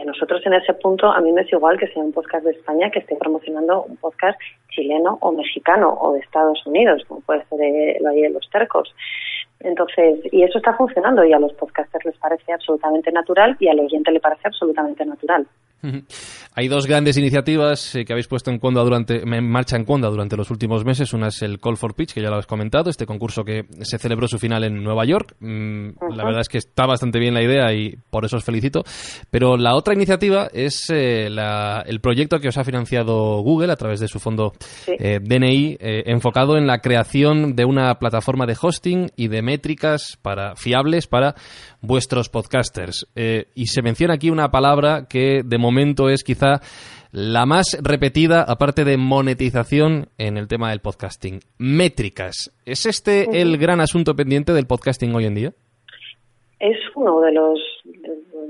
a 0.00 0.04
nosotros 0.04 0.44
en 0.46 0.54
ese 0.54 0.72
punto, 0.74 1.10
a 1.10 1.20
mí 1.20 1.30
me 1.32 1.42
es 1.42 1.52
igual 1.52 1.78
que 1.78 1.86
sea 1.88 2.02
un 2.02 2.12
podcast 2.12 2.44
de 2.44 2.52
España 2.52 2.90
que 2.90 3.00
esté 3.00 3.16
promocionando 3.16 3.82
un 3.82 3.96
podcast 3.96 4.38
chileno 4.70 5.18
o 5.20 5.32
mexicano 5.32 5.92
o 6.00 6.14
de 6.14 6.20
Estados 6.20 6.64
Unidos, 6.66 7.04
como 7.06 7.20
puede 7.20 7.44
ser 7.46 7.60
el 7.60 8.04
Valle 8.04 8.22
de 8.22 8.30
los 8.30 8.48
Tercos. 8.50 8.94
Entonces, 9.60 10.20
y 10.32 10.42
eso 10.42 10.58
está 10.58 10.72
funcionando 10.74 11.24
y 11.24 11.32
a 11.32 11.38
los 11.38 11.52
podcasters 11.52 12.06
les 12.06 12.16
parece 12.16 12.52
absolutamente 12.52 13.12
natural 13.12 13.56
y 13.60 13.68
al 13.68 13.80
oyente 13.80 14.10
le 14.10 14.20
parece 14.20 14.48
absolutamente 14.48 15.04
natural. 15.04 15.46
Hay 16.54 16.68
dos 16.68 16.86
grandes 16.86 17.16
iniciativas 17.16 17.94
eh, 17.94 18.04
que 18.04 18.12
habéis 18.12 18.26
puesto 18.26 18.50
en, 18.50 18.58
durante, 18.58 19.22
en 19.22 19.48
marcha 19.48 19.76
en 19.76 19.84
Conda 19.84 20.08
durante 20.08 20.36
los 20.36 20.50
últimos 20.50 20.84
meses. 20.84 21.12
Una 21.12 21.28
es 21.28 21.42
el 21.42 21.60
Call 21.60 21.76
for 21.76 21.94
Pitch, 21.94 22.12
que 22.12 22.20
ya 22.20 22.28
lo 22.28 22.34
habéis 22.34 22.46
comentado, 22.46 22.90
este 22.90 23.06
concurso 23.06 23.44
que 23.44 23.64
se 23.82 23.98
celebró 23.98 24.26
su 24.26 24.38
final 24.38 24.64
en 24.64 24.82
Nueva 24.82 25.04
York. 25.04 25.36
Mm, 25.40 25.90
la 26.14 26.24
verdad 26.24 26.40
es 26.40 26.48
que 26.48 26.58
está 26.58 26.86
bastante 26.86 27.18
bien 27.18 27.34
la 27.34 27.42
idea 27.42 27.72
y 27.72 27.96
por 28.10 28.24
eso 28.24 28.36
os 28.36 28.44
felicito. 28.44 28.82
Pero 29.30 29.56
la 29.56 29.74
otra 29.74 29.94
iniciativa 29.94 30.48
es 30.52 30.90
eh, 30.90 31.28
el 31.28 32.00
proyecto 32.00 32.40
que 32.40 32.48
os 32.48 32.58
ha 32.58 32.64
financiado 32.64 33.40
Google 33.42 33.72
a 33.72 33.76
través 33.76 34.00
de 34.00 34.08
su 34.08 34.18
fondo 34.18 34.52
eh, 34.86 35.20
DNI, 35.22 35.78
enfocado 35.80 36.56
en 36.56 36.66
la 36.66 36.78
creación 36.78 37.54
de 37.54 37.64
una 37.64 37.94
plataforma 37.98 38.46
de 38.46 38.56
hosting 38.60 39.10
y 39.16 39.28
de 39.28 39.42
métricas 39.50 40.16
para, 40.22 40.54
fiables 40.54 41.06
para 41.08 41.34
vuestros 41.80 42.28
podcasters. 42.28 43.06
y 43.54 43.66
se 43.66 43.82
menciona 43.82 44.14
aquí 44.14 44.30
una 44.30 44.50
palabra 44.50 45.06
que 45.08 45.42
de 45.44 45.58
momento 45.58 46.08
es 46.08 46.22
quizá 46.22 46.60
la 47.12 47.44
más 47.44 47.76
repetida, 47.82 48.44
aparte 48.46 48.84
de 48.84 48.96
monetización, 48.96 50.06
en 50.18 50.36
el 50.36 50.46
tema 50.46 50.70
del 50.70 50.78
podcasting. 50.78 51.40
Métricas. 51.58 52.52
¿Es 52.64 52.86
este 52.86 53.40
el 53.40 53.58
gran 53.58 53.80
asunto 53.80 54.14
pendiente 54.14 54.52
del 54.52 54.66
podcasting 54.66 55.14
hoy 55.14 55.24
en 55.24 55.34
día? 55.34 55.52
Es 56.60 56.78
uno 56.94 57.20
de 57.20 57.32
los, 57.32 57.58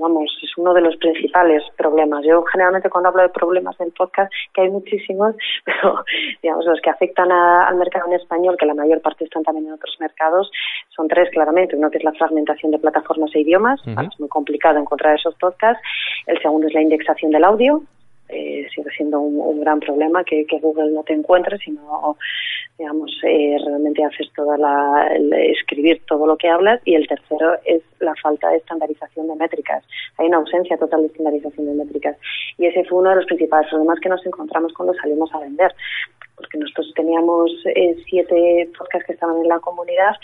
vamos, 0.00 0.36
es 0.42 0.50
uno 0.56 0.74
de 0.74 0.80
los 0.80 0.96
principales 0.96 1.62
problemas. 1.76 2.24
Yo 2.24 2.42
generalmente 2.44 2.90
cuando 2.90 3.10
hablo 3.10 3.22
de 3.22 3.28
problemas 3.28 3.76
del 3.78 3.92
podcast, 3.92 4.32
que 4.54 4.62
hay 4.62 4.70
muchísimos, 4.70 5.34
pero 5.64 6.04
digamos 6.42 6.64
los 6.64 6.80
que 6.80 6.90
afectan 6.90 7.30
al 7.30 7.76
mercado 7.76 8.06
en 8.08 8.14
español, 8.14 8.56
que 8.58 8.66
la 8.66 8.74
mayor 8.74 9.00
parte 9.00 9.24
están 9.24 9.44
también 9.44 9.66
en 9.68 9.74
otros 9.74 9.96
mercados, 10.00 10.50
son 10.88 11.06
tres 11.08 11.30
claramente. 11.30 11.76
Uno 11.76 11.90
que 11.90 11.98
es 11.98 12.04
la 12.04 12.12
fragmentación 12.12 12.72
de 12.72 12.78
plataformas 12.78 13.30
e 13.34 13.40
idiomas, 13.40 13.80
es 13.86 14.20
muy 14.20 14.28
complicado 14.28 14.78
encontrar 14.78 15.14
esos 15.14 15.34
podcasts. 15.36 15.82
El 16.26 16.40
segundo 16.40 16.66
es 16.66 16.74
la 16.74 16.82
indexación 16.82 17.30
del 17.30 17.44
audio, 17.44 17.82
eh, 18.32 18.66
sigue 18.74 18.90
siendo 18.96 19.20
un, 19.20 19.60
gran 19.60 19.80
problema 19.80 20.24
que, 20.24 20.46
Google 20.60 20.92
no 20.92 21.02
te 21.02 21.12
encuentre, 21.12 21.58
sino, 21.58 22.16
digamos, 22.78 23.10
eh, 23.24 23.56
realmente 23.64 24.04
haces 24.04 24.30
toda 24.34 24.56
la, 24.56 25.08
escribir 25.36 26.02
todo 26.06 26.26
lo 26.26 26.36
que 26.36 26.48
hablas. 26.48 26.80
Y 26.84 26.94
el 26.94 27.06
tercero 27.06 27.54
es 27.64 27.82
la 27.98 28.14
falta 28.22 28.48
de 28.50 28.58
estandarización 28.58 29.28
de 29.28 29.36
métricas. 29.36 29.84
Hay 30.18 30.26
una 30.26 30.38
ausencia 30.38 30.76
total 30.76 31.02
de 31.02 31.06
estandarización 31.08 31.66
de 31.66 31.84
métricas. 31.84 32.16
Y 32.58 32.66
ese 32.66 32.84
fue 32.84 32.98
uno 32.98 33.10
de 33.10 33.16
los 33.16 33.26
principales 33.26 33.68
problemas 33.68 34.00
que 34.00 34.08
nos 34.08 34.24
encontramos 34.24 34.72
cuando 34.72 34.94
salimos 34.94 35.32
a 35.34 35.40
vender 35.40 35.74
porque 36.40 36.58
nosotros 36.58 36.92
teníamos 36.94 37.50
eh, 37.74 37.96
siete 38.08 38.68
podcasts 38.76 39.06
que 39.06 39.12
estaban 39.12 39.36
en 39.36 39.48
la 39.48 39.58
comunidad, 39.60 40.16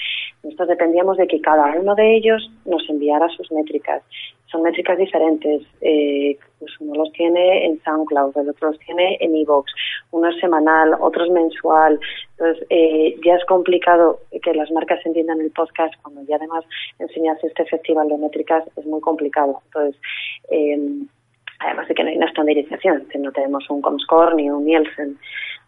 nosotros 0.42 0.68
dependíamos 0.68 1.16
de 1.16 1.26
que 1.26 1.40
cada 1.40 1.74
uno 1.79 1.94
de 1.94 2.16
ellos 2.16 2.50
nos 2.64 2.88
enviara 2.88 3.29
sus 3.29 3.50
métricas. 3.52 4.02
Son 4.50 4.62
métricas 4.62 4.96
diferentes, 4.96 5.62
eh, 5.81 6.38
pues 6.59 6.72
uno 6.81 6.94
los 6.94 7.12
tiene 7.12 7.66
en 7.66 7.83
SoundCloud, 7.83 8.37
el 8.38 8.48
otro 8.48 8.70
los 8.70 8.79
tiene 8.81 9.18
en 9.20 9.35
Evox, 9.35 9.72
uno 10.12 10.29
es 10.29 10.40
semanal, 10.40 10.94
otro 11.00 11.24
es 11.24 11.31
mensual. 11.31 11.98
Entonces, 12.38 12.66
eh, 12.70 13.16
ya 13.24 13.35
es 13.35 13.44
complicado 13.44 14.20
que 14.42 14.55
las 14.55 14.70
marcas 14.70 15.05
entiendan 15.05 15.40
el 15.40 15.50
podcast 15.50 15.94
cuando 16.02 16.22
ya 16.22 16.37
además 16.37 16.64
enseñas 16.98 17.42
este 17.42 17.64
festival 17.66 18.09
de 18.09 18.18
métricas, 18.18 18.64
es 18.76 18.87
muy 18.87 19.00
complicado. 19.00 19.61
Entonces, 19.66 20.00
además 21.59 21.88
de 21.88 21.94
que 21.94 22.02
no 22.02 22.11
hay 22.11 22.16
una 22.16 22.26
estandarización, 22.26 23.07
no 23.18 23.33
tenemos 23.33 23.68
un 23.70 23.83
Comscore 23.83 24.35
ni 24.37 24.50
un 24.50 24.64
Nielsen. 24.64 25.18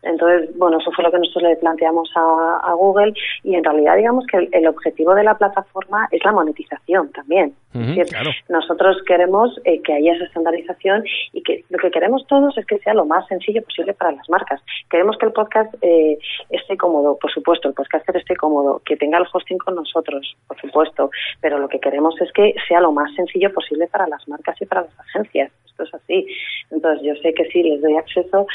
Entonces, 0.02 0.56
bueno, 0.56 0.78
eso 0.78 0.92
fue 0.92 1.04
lo 1.04 1.10
que 1.10 1.18
nosotros 1.18 1.42
le 1.42 1.56
planteamos 1.56 2.10
a, 2.14 2.72
Google 2.78 3.12
y 3.42 3.56
en 3.56 3.64
realidad 3.64 3.96
digamos 3.96 4.24
que 4.26 4.48
el, 4.52 4.66
objetivo 4.68 5.14
de 5.14 5.24
la 5.24 5.36
plataforma 5.36 6.06
es 6.12 6.24
la 6.24 6.30
monetización 6.30 7.10
también. 7.10 7.52
es 7.74 7.96
decir, 7.96 8.18
nosotros 8.48 8.98
queremos 9.04 9.58
eh, 9.64 9.82
que 9.82 9.94
haya 9.94 10.14
esa 10.14 10.26
estandarización 10.26 11.02
y 11.32 11.42
que 11.42 11.64
lo 11.70 11.78
que 11.78 11.90
queremos 11.90 12.24
todos 12.28 12.56
es 12.56 12.66
que 12.66 12.78
sea 12.78 12.94
lo 12.94 13.04
más 13.04 13.26
sencillo 13.26 13.62
posible 13.62 13.94
para 13.94 14.12
las 14.12 14.28
marcas. 14.28 14.62
Queremos 14.88 15.16
que 15.18 15.26
el 15.26 15.32
podcast 15.32 15.74
eh, 15.82 16.18
esté 16.50 16.76
cómodo, 16.76 17.18
por 17.20 17.32
supuesto, 17.32 17.68
el 17.68 17.74
podcaster 17.74 18.16
esté 18.16 18.36
cómodo, 18.36 18.80
que 18.84 18.96
tenga 18.96 19.18
el 19.18 19.26
hosting 19.32 19.58
con 19.58 19.74
nosotros, 19.74 20.36
por 20.46 20.60
supuesto, 20.60 21.10
pero 21.40 21.58
lo 21.58 21.68
que 21.68 21.80
queremos 21.80 22.14
es 22.20 22.30
que 22.32 22.54
sea 22.68 22.80
lo 22.80 22.92
más 22.92 23.12
sencillo 23.16 23.52
posible 23.52 23.88
para 23.88 24.06
las 24.06 24.26
marcas 24.28 24.60
y 24.60 24.66
para 24.66 24.82
las 24.82 25.00
agencias. 25.00 25.50
Esto 25.66 25.82
es 25.82 25.94
así. 25.94 26.26
Entonces, 26.70 27.04
yo 27.04 27.14
sé 27.22 27.34
que 27.34 27.44
sí, 27.46 27.62
les 27.62 27.80
doy 27.80 27.96
acceso 27.96 28.46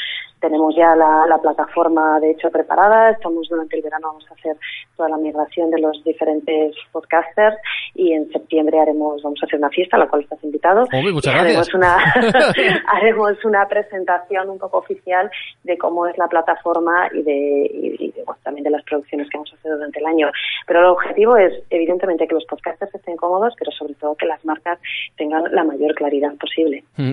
tenemos 0.44 0.76
ya 0.76 0.94
la, 0.94 1.33
plataforma, 1.38 2.20
de 2.20 2.32
hecho, 2.32 2.50
preparada. 2.50 3.10
Estamos 3.10 3.48
durante 3.48 3.76
el 3.76 3.82
verano, 3.82 4.08
vamos 4.08 4.26
a 4.30 4.34
hacer 4.34 4.56
toda 4.96 5.08
la 5.08 5.16
migración 5.16 5.70
de 5.70 5.80
los 5.80 6.02
diferentes 6.04 6.74
podcasters 6.92 7.56
y 7.94 8.12
en 8.12 8.30
septiembre 8.30 8.80
haremos, 8.80 9.22
vamos 9.22 9.38
a 9.42 9.46
hacer 9.46 9.58
una 9.58 9.70
fiesta 9.70 9.96
a 9.96 10.00
la 10.00 10.08
cual 10.08 10.22
estás 10.22 10.42
invitado. 10.42 10.86
muchas 11.12 11.34
haremos 11.34 11.74
una, 11.74 11.96
haremos 12.88 13.44
una 13.44 13.66
presentación 13.68 14.50
un 14.50 14.58
poco 14.58 14.78
oficial 14.78 15.30
de 15.62 15.78
cómo 15.78 16.06
es 16.06 16.16
la 16.18 16.28
plataforma 16.28 17.08
y 17.12 17.22
de, 17.22 18.13
también 18.42 18.64
de 18.64 18.70
las 18.70 18.82
producciones 18.84 19.28
que 19.28 19.38
a 19.38 19.40
hacer 19.40 19.72
durante 19.72 19.98
el 19.98 20.06
año. 20.06 20.28
Pero 20.66 20.80
el 20.80 20.86
objetivo 20.86 21.36
es, 21.36 21.52
evidentemente, 21.70 22.26
que 22.26 22.34
los 22.34 22.44
podcasters 22.44 22.94
estén 22.94 23.16
cómodos, 23.16 23.54
pero 23.58 23.70
sobre 23.72 23.94
todo 23.94 24.14
que 24.14 24.26
las 24.26 24.44
marcas 24.44 24.78
tengan 25.16 25.44
la 25.52 25.64
mayor 25.64 25.94
claridad 25.94 26.34
posible. 26.36 26.84
Mm. 26.96 27.12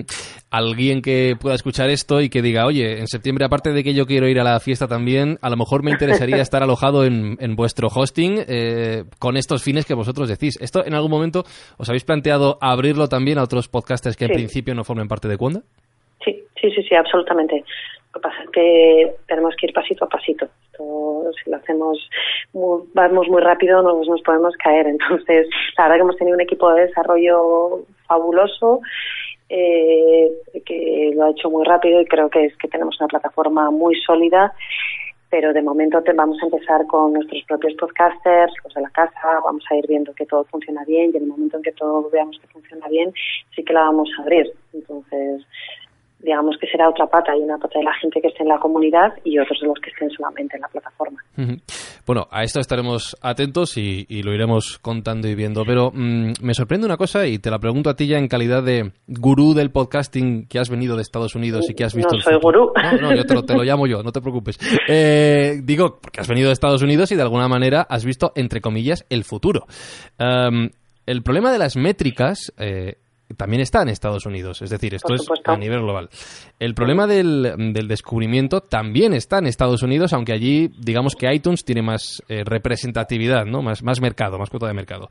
Alguien 0.50 1.02
que 1.02 1.34
pueda 1.40 1.54
escuchar 1.54 1.90
esto 1.90 2.20
y 2.20 2.28
que 2.28 2.42
diga, 2.42 2.66
oye, 2.66 3.00
en 3.00 3.06
septiembre 3.06 3.44
aparte 3.44 3.72
de 3.72 3.82
que 3.82 3.94
yo 3.94 4.06
quiero 4.06 4.28
ir 4.28 4.40
a 4.40 4.44
la 4.44 4.60
fiesta 4.60 4.86
también, 4.86 5.38
a 5.40 5.50
lo 5.50 5.56
mejor 5.56 5.82
me 5.82 5.90
interesaría 5.90 6.36
estar 6.42 6.62
alojado 6.62 7.04
en, 7.04 7.36
vuestro 7.56 7.88
hosting 7.88 8.44
eh, 8.48 9.04
con 9.18 9.36
estos 9.36 9.62
fines 9.62 9.84
que 9.84 9.94
vosotros 9.94 10.28
decís. 10.28 10.58
¿Esto 10.60 10.84
en 10.84 10.94
algún 10.94 11.10
momento 11.10 11.44
os 11.76 11.88
habéis 11.88 12.04
planteado 12.04 12.58
abrirlo 12.60 13.08
también 13.08 13.38
a 13.38 13.42
otros 13.42 13.68
podcasters 13.68 14.16
que 14.16 14.24
en 14.24 14.32
principio 14.32 14.74
no 14.74 14.84
formen 14.84 15.08
parte 15.08 15.28
de 15.28 15.36
Cuanda? 15.36 15.60
Sí, 16.24 16.42
sí, 16.60 16.70
sí, 16.70 16.82
sí, 16.82 16.94
absolutamente. 16.94 17.64
Lo 18.14 18.20
que 18.20 18.28
pasa 18.28 18.42
es 18.42 18.50
que 18.50 19.14
tenemos 19.26 19.54
que 19.56 19.66
ir 19.66 19.72
pasito 19.72 20.04
a 20.04 20.08
pasito. 20.08 20.46
si 21.42 21.50
lo 21.50 21.56
hacemos, 21.56 21.98
muy, 22.52 22.82
vamos 22.92 23.26
muy 23.28 23.40
rápido, 23.40 23.82
nos, 23.82 24.06
nos 24.06 24.20
podemos 24.22 24.54
caer. 24.56 24.86
Entonces, 24.86 25.48
la 25.78 25.84
verdad 25.84 25.96
que 25.96 26.02
hemos 26.02 26.16
tenido 26.16 26.36
un 26.36 26.42
equipo 26.42 26.72
de 26.72 26.86
desarrollo 26.86 27.84
fabuloso 28.06 28.80
eh, 29.48 30.30
que 30.64 31.12
lo 31.14 31.24
ha 31.24 31.30
hecho 31.30 31.50
muy 31.50 31.64
rápido 31.64 32.00
y 32.00 32.06
creo 32.06 32.28
que 32.28 32.46
es 32.46 32.56
que 32.56 32.68
tenemos 32.68 32.98
una 33.00 33.08
plataforma 33.08 33.70
muy 33.70 33.94
sólida 34.00 34.52
pero 35.32 35.54
de 35.54 35.62
momento 35.62 36.02
te, 36.02 36.12
vamos 36.12 36.36
a 36.42 36.44
empezar 36.44 36.86
con 36.86 37.14
nuestros 37.14 37.42
propios 37.44 37.72
podcasters, 37.80 38.52
los 38.64 38.74
de 38.74 38.82
la 38.82 38.90
casa, 38.90 39.40
vamos 39.42 39.64
a 39.70 39.76
ir 39.76 39.86
viendo 39.86 40.12
que 40.12 40.26
todo 40.26 40.44
funciona 40.44 40.84
bien 40.84 41.10
y 41.10 41.16
en 41.16 41.22
el 41.22 41.28
momento 41.30 41.56
en 41.56 41.62
que 41.62 41.72
todo 41.72 42.10
veamos 42.10 42.38
que 42.38 42.48
funciona 42.48 42.86
bien, 42.88 43.14
sí 43.56 43.64
que 43.64 43.72
la 43.72 43.84
vamos 43.84 44.10
a 44.18 44.22
abrir. 44.22 44.52
Entonces, 44.74 45.40
digamos 46.22 46.56
que 46.60 46.66
será 46.68 46.88
otra 46.88 47.06
pata, 47.06 47.36
y 47.36 47.40
una 47.40 47.58
pata 47.58 47.78
de 47.78 47.84
la 47.84 47.94
gente 48.00 48.20
que 48.20 48.28
esté 48.28 48.42
en 48.42 48.48
la 48.48 48.58
comunidad 48.58 49.12
y 49.24 49.38
otros 49.38 49.58
de 49.60 49.66
los 49.68 49.78
que 49.80 49.90
estén 49.90 50.10
solamente 50.10 50.56
en 50.56 50.62
la 50.62 50.68
plataforma. 50.68 51.18
Bueno, 52.06 52.26
a 52.30 52.42
esto 52.42 52.60
estaremos 52.60 53.16
atentos 53.22 53.76
y, 53.76 54.06
lo 54.22 54.32
iremos 54.32 54.78
contando 54.78 55.28
y 55.28 55.34
viendo, 55.34 55.64
pero 55.64 55.90
mm, 55.92 56.32
me 56.42 56.54
sorprende 56.54 56.86
una 56.86 56.96
cosa 56.96 57.26
y 57.26 57.38
te 57.38 57.50
la 57.50 57.58
pregunto 57.58 57.90
a 57.90 57.96
ti 57.96 58.06
ya 58.06 58.18
en 58.18 58.28
calidad 58.28 58.62
de 58.62 58.92
gurú 59.06 59.54
del 59.54 59.70
podcasting 59.70 60.46
que 60.46 60.58
has 60.58 60.70
venido 60.70 60.96
de 60.96 61.02
Estados 61.02 61.34
Unidos 61.34 61.68
y 61.68 61.74
que 61.74 61.84
has 61.84 61.94
visto... 61.94 62.14
No 62.14 62.22
soy 62.22 62.38
gurú. 62.40 62.72
No, 62.82 63.10
no, 63.10 63.14
yo 63.14 63.24
te 63.24 63.54
lo, 63.54 63.62
llamo 63.64 63.86
yo, 63.86 64.02
no 64.02 64.12
te 64.12 64.20
preocupes. 64.20 64.58
Eh, 64.88 65.60
digo, 65.62 65.98
porque 66.00 66.20
has 66.20 66.28
venido 66.28 66.48
de 66.48 66.52
Estados 66.52 66.82
Unidos 66.82 67.10
y 67.12 67.16
de 67.16 67.22
alguna 67.22 67.48
manera 67.48 67.86
has 67.88 68.04
visto, 68.04 68.32
entre 68.36 68.60
comillas, 68.60 69.06
el 69.10 69.24
futuro. 69.24 69.66
Em, 70.18 70.70
el 71.06 71.22
problema 71.22 71.50
de 71.52 71.58
las 71.58 71.76
métricas 71.76 72.52
eh, 72.58 72.96
también 73.36 73.62
está 73.62 73.82
en 73.82 73.88
Estados 73.88 74.26
Unidos, 74.26 74.62
es 74.62 74.70
decir, 74.70 74.94
esto 74.94 75.14
es 75.14 75.26
a 75.44 75.56
nivel 75.56 75.80
global. 75.80 76.08
El 76.58 76.74
problema 76.74 77.06
del, 77.06 77.72
descubrimiento 77.86 78.60
también 78.60 79.12
está 79.12 79.38
en 79.38 79.46
Estados 79.46 79.82
Unidos, 79.82 80.12
aunque 80.12 80.32
allí 80.32 80.70
digamos 80.78 81.14
que 81.14 81.32
iTunes 81.32 81.64
tiene 81.64 81.82
más 81.82 82.22
eh, 82.28 82.42
representatividad, 82.44 83.44
¿no? 83.46 83.62
Más, 83.62 83.82
más 83.82 84.00
mercado, 84.00 84.38
más 84.38 84.50
cuota 84.50 84.66
de 84.66 84.74
mercado. 84.74 85.08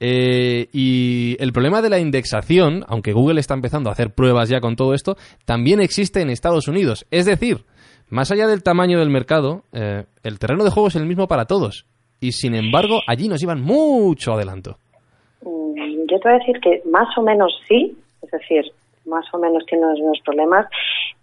Eh, 0.00 0.68
y 0.72 1.36
el 1.40 1.52
problema 1.52 1.82
de 1.82 1.90
la 1.90 1.98
indexación, 1.98 2.84
aunque 2.88 3.12
Google 3.12 3.40
está 3.40 3.54
empezando 3.54 3.90
a 3.90 3.92
hacer 3.92 4.14
pruebas 4.14 4.48
ya 4.48 4.60
con 4.60 4.76
todo 4.76 4.94
esto, 4.94 5.16
también 5.44 5.80
existe 5.80 6.20
en 6.20 6.30
Estados 6.30 6.68
Unidos. 6.68 7.06
Es 7.10 7.26
decir, 7.26 7.64
más 8.08 8.30
allá 8.30 8.46
del 8.46 8.62
tamaño 8.62 8.98
del 8.98 9.10
mercado, 9.10 9.64
eh, 9.72 10.04
el 10.22 10.38
terreno 10.38 10.64
de 10.64 10.70
juego 10.70 10.88
es 10.88 10.96
el 10.96 11.06
mismo 11.06 11.26
para 11.26 11.46
todos. 11.46 11.86
Y 12.20 12.32
sin 12.32 12.54
embargo, 12.54 13.00
allí 13.06 13.28
nos 13.28 13.40
llevan 13.40 13.60
mucho 13.60 14.32
adelanto. 14.32 14.78
Yo 16.08 16.18
te 16.20 16.28
voy 16.28 16.36
a 16.36 16.38
decir 16.38 16.60
que 16.60 16.82
más 16.86 17.16
o 17.18 17.22
menos 17.22 17.52
sí, 17.68 17.96
es 18.22 18.30
decir, 18.30 18.64
más 19.04 19.26
o 19.32 19.38
menos 19.38 19.64
tienen 19.66 19.88
los 19.88 19.98
mismos 19.98 20.20
problemas, 20.24 20.66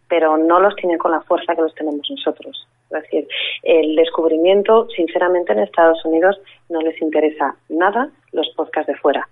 pero 0.08 0.38
no 0.38 0.60
los 0.60 0.76
tienen 0.76 0.98
con 0.98 1.12
la 1.12 1.22
fuerza 1.22 1.56
que 1.56 1.62
los 1.62 1.76
tenemos 1.76 2.10
nosotros. 2.10 2.68
Es 2.92 3.02
decir, 3.04 3.28
el 3.64 3.96
descubrimiento, 3.96 4.88
sinceramente, 4.96 5.54
en 5.54 5.60
Estados 5.60 6.04
Unidos 6.06 6.40
no 6.70 6.82
les 6.82 7.02
interesa 7.02 7.56
nada 7.70 8.10
los 8.32 8.50
podcasts 8.56 8.92
de 8.92 8.98
fuera 9.00 9.28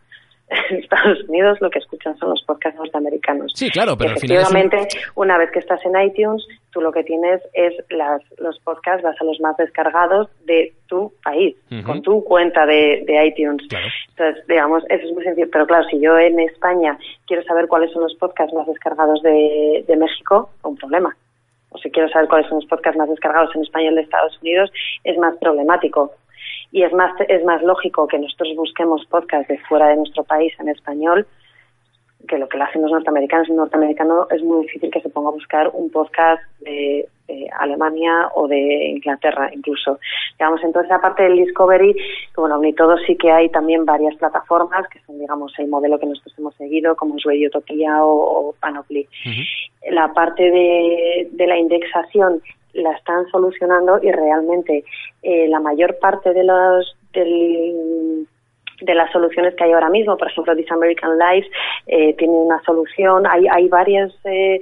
en 0.52 0.78
Estados 0.78 1.24
Unidos 1.28 1.58
lo 1.62 1.70
que 1.70 1.80
escuchan 1.80 2.18
son 2.18 2.32
los 2.32 2.44
podcasts 2.44 2.78
norteamericanos. 2.78 3.52
Sí, 3.56 3.70
claro, 3.70 3.98
pero 3.98 4.14
efectivamente, 4.14 4.78
una 5.16 5.38
vez 5.38 5.50
que 5.52 5.60
estás 5.60 5.80
en 5.86 6.00
iTunes, 6.00 6.46
tú 6.72 6.82
lo 6.82 6.92
que 6.92 7.04
tienes 7.04 7.42
es 7.54 7.74
las, 7.90 8.22
los 8.38 8.60
podcasts, 8.60 9.04
vas 9.04 9.20
a 9.20 9.24
los 9.24 9.40
más 9.40 9.56
descargados 9.58 10.30
de 10.46 10.74
tu 10.88 11.14
país, 11.24 11.56
con 11.86 12.02
tu 12.02 12.24
cuenta 12.24 12.66
de, 12.66 13.06
iTunes. 13.26 13.64
Entonces, 14.10 14.46
digamos, 14.48 14.84
eso 14.90 15.08
es 15.08 15.14
muy 15.14 15.24
sencillo. 15.24 15.48
Pero 15.52 15.66
claro, 15.66 15.86
si 15.90 16.00
yo 16.02 16.18
en 16.18 16.40
España 16.40 16.98
quiero 17.28 17.44
saber 17.44 17.68
cuáles 17.68 17.92
son 17.92 18.04
los 18.04 18.16
podcasts 18.16 18.54
más 18.54 18.68
descargados 18.68 19.22
de, 19.22 19.86
de 19.88 19.96
México, 19.96 20.50
un 20.64 20.76
problema 20.76 21.16
o 21.72 21.78
si 21.78 21.90
quiero 21.90 22.10
saber 22.10 22.28
cuáles 22.28 22.48
son 22.50 22.58
los 22.58 22.66
podcasts 22.66 22.98
más 22.98 23.10
descargados 23.10 23.56
en 23.56 23.62
español 23.62 23.96
de 23.96 24.02
Estados 24.02 24.38
Unidos, 24.42 24.72
es 25.04 25.18
más 25.18 25.36
problemático 25.38 26.12
y 26.72 26.84
es 26.84 26.94
más, 26.94 27.12
es 27.28 27.44
más 27.44 27.62
lógico 27.64 28.08
que 28.08 28.18
nosotros 28.18 28.56
busquemos 28.56 29.06
podcasts 29.06 29.48
de 29.48 29.60
fuera 29.60 29.88
de 29.88 29.98
nuestro 29.98 30.24
país 30.24 30.54
en 30.60 30.70
español 30.70 31.28
que 32.28 32.38
lo 32.38 32.48
que 32.48 32.58
le 32.58 32.64
hacen 32.64 32.82
los 32.82 32.92
norteamericanos. 32.92 33.50
Un 33.50 33.58
norteamericano 33.58 34.28
es 34.30 34.44
muy 34.44 34.64
difícil 34.64 34.92
que 34.92 35.02
se 35.02 35.10
ponga 35.10 35.30
a 35.30 35.34
buscar 35.34 35.70
un 35.74 35.90
podcast 35.90 36.42
de, 36.60 37.08
Alemania 37.60 38.30
o 38.36 38.46
de 38.46 38.90
Inglaterra 38.90 39.50
incluso. 39.54 40.00
Digamos, 40.38 40.62
entonces 40.66 40.92
aparte 40.92 41.24
del 41.24 41.38
Discovery, 41.38 41.96
bueno, 42.36 42.58
ni 42.58 42.74
todo 42.74 42.98
sí 43.08 43.16
que 43.16 43.32
hay 43.32 43.48
también 43.50 43.86
varias 43.86 44.16
plataformas 44.18 44.86
que 44.90 45.00
son, 45.06 45.18
digamos, 45.18 45.54
el 45.58 45.70
modelo 45.70 45.98
que 45.98 46.08
nosotros 46.08 46.38
hemos 46.38 46.54
seguido, 46.56 46.94
como 46.98 47.16
es 47.16 47.24
Radiotopia 47.24 48.04
o, 48.04 48.50
o 48.50 48.56
Panoply. 48.60 49.08
La 49.92 50.12
parte 50.12 50.44
de, 50.44 51.30
de 51.32 51.48
la 51.48 51.58
indexación 51.58 52.42
la 52.74 52.92
están 52.94 53.28
solucionando 53.30 54.00
y 54.02 54.12
realmente 54.12 54.84
eh, 55.24 55.48
la 55.48 55.60
mayor 55.60 55.98
parte 56.00 56.34
de 56.34 56.44
los 56.44 56.96
de 57.14 58.96
las 58.96 59.12
soluciones 59.12 59.54
que 59.56 59.64
hay 59.64 59.74
ahora 59.74 59.90
mismo, 59.90 60.18
por 60.18 60.28
ejemplo, 60.28 60.56
This 60.56 60.72
American 60.72 61.18
Life 61.18 61.48
eh, 61.88 62.14
tiene 62.14 62.34
una 62.34 62.62
solución, 62.64 63.28
hay, 63.28 63.46
hay 63.48 63.68
varias 63.68 64.12
eh, 64.24 64.60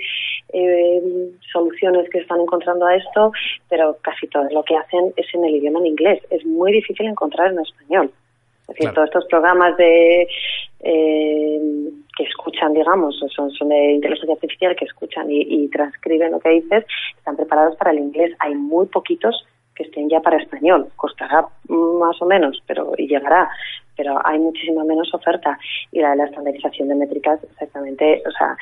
soluciones 1.51 2.09
que 2.09 2.19
están 2.19 2.41
encontrando 2.41 2.85
a 2.85 2.95
esto, 2.95 3.31
pero 3.69 3.97
casi 4.01 4.27
todo 4.27 4.47
lo 4.51 4.63
que 4.63 4.75
hacen 4.75 5.13
es 5.15 5.25
en 5.33 5.45
el 5.45 5.55
idioma 5.55 5.79
en 5.79 5.85
inglés. 5.87 6.21
Es 6.29 6.45
muy 6.45 6.73
difícil 6.73 7.07
encontrar 7.07 7.53
en 7.53 7.59
español. 7.59 8.11
Es 8.67 8.75
decir, 8.75 8.93
todos 8.93 9.07
estos 9.07 9.25
programas 9.25 9.75
de 9.77 10.27
que 12.19 12.25
escuchan, 12.25 12.73
digamos, 12.73 13.17
son, 13.33 13.49
son 13.51 13.69
de 13.69 13.93
inteligencia 13.93 14.33
artificial 14.33 14.75
que 14.75 14.83
escuchan 14.83 15.27
y, 15.29 15.69
transcriben 15.69 16.31
lo 16.31 16.39
que 16.41 16.49
dices, 16.49 16.83
están 17.17 17.37
preparados 17.37 17.77
para 17.77 17.91
el 17.91 17.99
inglés. 17.99 18.35
Hay 18.39 18.55
muy 18.55 18.87
poquitos 18.87 19.47
que 19.73 19.83
estén 19.83 20.09
ya 20.09 20.19
para 20.19 20.35
español. 20.35 20.89
Costará 20.97 21.45
más 21.69 22.21
o 22.21 22.25
menos, 22.25 22.61
pero 22.67 22.91
y 22.97 23.07
llegará, 23.07 23.49
pero 23.95 24.19
hay 24.25 24.37
muchísima 24.37 24.83
menos 24.83 25.13
oferta. 25.13 25.57
Y 25.93 26.01
la 26.01 26.09
de 26.09 26.17
la 26.17 26.25
estandarización 26.25 26.89
de 26.89 26.95
métricas, 26.95 27.41
exactamente, 27.41 28.21
o 28.27 28.31
sea, 28.31 28.57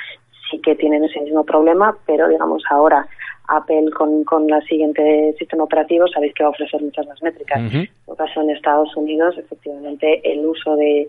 sí 0.51 0.61
que 0.61 0.75
tienen 0.75 1.03
ese 1.03 1.19
mismo 1.21 1.43
problema, 1.43 1.97
pero 2.05 2.29
digamos 2.29 2.61
ahora 2.69 3.07
Apple 3.47 3.89
con, 3.97 4.23
con 4.23 4.47
la 4.47 4.61
siguiente 4.61 5.33
sistema 5.39 5.63
operativo 5.63 6.05
sabéis 6.07 6.33
que 6.33 6.43
va 6.43 6.49
a 6.49 6.51
ofrecer 6.51 6.81
muchas 6.81 7.07
más 7.07 7.21
métricas. 7.23 7.59
En 7.73 8.15
caso 8.15 8.41
en 8.41 8.49
Estados 8.51 8.95
Unidos, 8.95 9.35
efectivamente, 9.37 10.21
el 10.23 10.45
uso 10.45 10.75
de, 10.75 11.07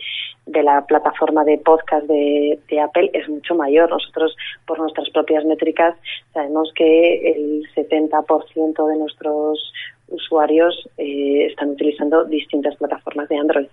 de 0.49 0.63
la 0.63 0.85
plataforma 0.87 1.45
de 1.45 1.59
podcast 1.59 2.07
de, 2.07 2.59
de, 2.69 2.81
Apple 2.81 3.11
es 3.13 3.29
mucho 3.29 3.55
mayor. 3.55 3.91
Nosotros, 3.91 4.35
por 4.67 4.79
nuestras 4.79 5.09
propias 5.11 5.45
métricas, 5.45 5.95
sabemos 6.33 6.71
que 6.75 7.33
el 7.33 7.63
70% 7.75 8.89
de 8.89 8.99
nuestros 8.99 9.73
usuarios 10.09 10.89
eh, 10.97 11.47
están 11.47 11.71
utilizando 11.71 12.25
distintas 12.25 12.77
plataformas 12.77 13.29
de 13.29 13.39
Android. 13.39 13.69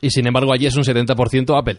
Y 0.00 0.10
sin 0.10 0.26
embargo, 0.26 0.52
allí 0.52 0.66
es 0.66 0.76
un 0.76 0.82
70% 0.82 1.58
Apple. 1.58 1.78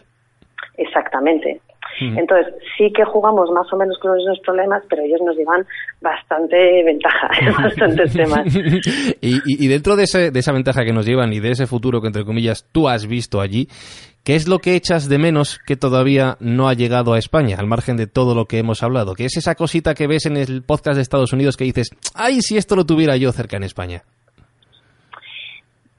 Exactamente. 0.78 1.62
Entonces, 2.00 2.54
sí 2.78 2.92
que 2.94 3.06
jugamos 3.06 3.50
más 3.52 3.72
o 3.72 3.78
menos 3.78 3.98
con 4.00 4.12
los 4.12 4.18
mismos 4.18 4.40
problemas, 4.40 4.84
pero 4.90 5.04
ellos 5.04 5.22
nos 5.26 5.36
llevan 5.38 5.66
bastante 6.02 6.84
ventaja 6.84 7.30
en 7.40 7.54
bastantes 7.64 8.14
temas. 8.14 8.46
y, 9.22 9.68
dentro 9.68 9.96
de, 9.96 10.04
esa 10.04 10.52
ventaja 10.52 10.84
que 10.84 10.94
nos 10.94 11.06
llevan 11.06 11.32
y 11.34 11.40
de 11.40 11.52
ese 11.52 11.68
futuro 11.68 12.02
que, 12.02 12.08
entre 12.08 12.26
comillas, 12.26 12.68
tú 12.72 12.90
has 12.90 13.08
visto 13.08 13.40
allí, 13.40 13.68
¿qué 14.24 14.36
es 14.36 14.48
lo 14.48 14.60
que 14.60 14.76
echas 14.76 15.08
de 15.08 15.18
menos 15.18 15.60
que 15.66 15.78
todavía 15.78 16.36
no 16.40 16.68
ha 16.68 16.74
llegado 16.74 17.14
a 17.14 17.18
España, 17.18 17.58
al 17.58 17.68
margen 17.68 17.96
de 17.96 18.08
todo 18.08 18.36
lo 18.36 18.46
que 18.46 18.60
hemos 18.60 18.84
hablado? 18.84 19.14
¿Qué 19.14 19.26
es 19.26 19.38
esa 19.38 19.56
cosita 19.56 19.94
que 19.94 20.08
ves 20.08 20.26
en 20.26 20.38
el 20.38 20.64
podcast 20.64 20.96
de 20.98 21.02
Estados 21.02 21.32
Unidos 21.32 21.56
que 21.56 21.64
dices, 21.64 21.90
ay, 22.14 22.42
si 22.42 22.58
esto 22.58 22.76
lo 22.76 22.86
tuviera 22.86 23.16
yo 23.16 23.32
cerca 23.32 23.58
en 23.58 23.64
España? 23.64 24.04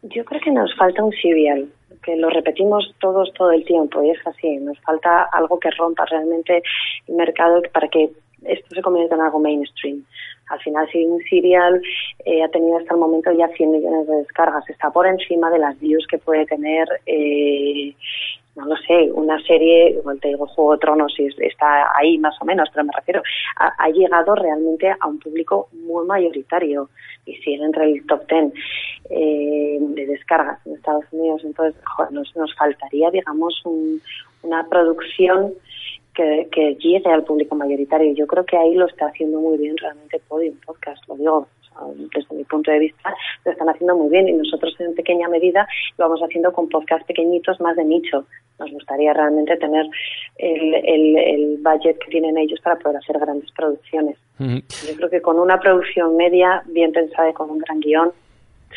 Yo 0.02 0.24
creo 0.24 0.40
que 0.40 0.52
nos 0.52 0.72
falta 0.76 1.02
un 1.02 1.12
serial 1.12 1.66
que 2.06 2.16
lo 2.16 2.30
repetimos 2.30 2.94
todos 3.00 3.32
todo 3.34 3.50
el 3.50 3.64
tiempo 3.64 4.02
y 4.02 4.10
es 4.10 4.26
así. 4.26 4.56
Nos 4.58 4.78
falta 4.80 5.24
algo 5.32 5.58
que 5.58 5.70
rompa 5.72 6.06
realmente 6.06 6.62
el 7.08 7.14
mercado 7.16 7.60
para 7.72 7.88
que 7.88 8.10
esto 8.44 8.74
se 8.74 8.82
convierta 8.82 9.16
en 9.16 9.22
algo 9.22 9.40
mainstream. 9.40 10.04
Al 10.48 10.60
final, 10.60 10.88
si 10.92 11.04
un 11.04 11.20
serial 11.28 11.82
eh, 12.24 12.44
ha 12.44 12.48
tenido 12.48 12.78
hasta 12.78 12.94
el 12.94 13.00
momento 13.00 13.32
ya 13.32 13.48
100 13.48 13.70
millones 13.72 14.06
de 14.06 14.16
descargas, 14.18 14.68
está 14.70 14.90
por 14.90 15.06
encima 15.06 15.50
de 15.50 15.58
las 15.58 15.78
views 15.80 16.06
que 16.06 16.18
puede 16.18 16.46
tener 16.46 16.86
eh, 17.06 17.92
no 18.56 18.64
lo 18.64 18.76
sé, 18.76 19.10
una 19.12 19.38
serie, 19.42 19.90
igual 19.90 20.18
te 20.18 20.28
digo 20.28 20.46
Juego 20.46 20.72
de 20.72 20.78
Tronos 20.78 21.14
y 21.18 21.28
está 21.44 21.88
ahí 21.94 22.16
más 22.18 22.34
o 22.40 22.44
menos, 22.44 22.68
pero 22.72 22.86
me 22.86 22.92
refiero, 22.96 23.22
ha, 23.56 23.88
llegado 23.90 24.34
realmente 24.34 24.90
a 24.98 25.06
un 25.06 25.18
público 25.18 25.68
muy 25.72 26.06
mayoritario 26.06 26.88
y 27.26 27.36
sigue 27.36 27.62
entre 27.62 27.92
el 27.92 28.06
top 28.06 28.26
ten 28.26 28.52
eh, 29.10 29.78
de 29.78 30.06
descargas 30.06 30.58
en 30.66 30.74
Estados 30.74 31.04
Unidos. 31.12 31.42
Entonces, 31.44 31.80
nos, 32.10 32.34
nos 32.34 32.54
faltaría, 32.56 33.10
digamos, 33.10 33.62
una 34.42 34.66
producción 34.68 35.52
que, 36.14 36.48
que, 36.50 36.76
llegue 36.76 37.10
al 37.10 37.24
público 37.24 37.54
mayoritario. 37.54 38.14
Yo 38.14 38.26
creo 38.26 38.44
que 38.44 38.56
ahí 38.56 38.74
lo 38.74 38.86
está 38.86 39.06
haciendo 39.06 39.38
muy 39.38 39.58
bien 39.58 39.76
realmente 39.76 40.20
Podium 40.28 40.56
Podcast, 40.64 41.06
lo 41.08 41.16
digo 41.16 41.46
desde 42.14 42.34
mi 42.34 42.44
punto 42.44 42.70
de 42.70 42.78
vista, 42.78 43.14
lo 43.44 43.52
están 43.52 43.68
haciendo 43.68 43.96
muy 43.96 44.10
bien 44.10 44.28
y 44.28 44.32
nosotros 44.32 44.74
en 44.80 44.94
pequeña 44.94 45.28
medida 45.28 45.66
lo 45.98 46.06
vamos 46.06 46.20
haciendo 46.22 46.52
con 46.52 46.68
podcast 46.68 47.06
pequeñitos 47.06 47.60
más 47.60 47.76
de 47.76 47.84
nicho. 47.84 48.26
Nos 48.58 48.70
gustaría 48.70 49.12
realmente 49.12 49.56
tener 49.56 49.86
el, 50.38 50.74
el, 50.74 51.16
el 51.16 51.56
budget 51.58 51.98
que 51.98 52.10
tienen 52.10 52.38
ellos 52.38 52.60
para 52.60 52.76
poder 52.76 52.98
hacer 52.98 53.18
grandes 53.18 53.50
producciones. 53.52 54.16
Yo 54.38 54.96
creo 54.96 55.10
que 55.10 55.22
con 55.22 55.38
una 55.38 55.58
producción 55.58 56.16
media, 56.16 56.62
bien 56.66 56.92
pensada 56.92 57.30
y 57.30 57.32
con 57.32 57.50
un 57.50 57.58
gran 57.58 57.80
guion, 57.80 58.12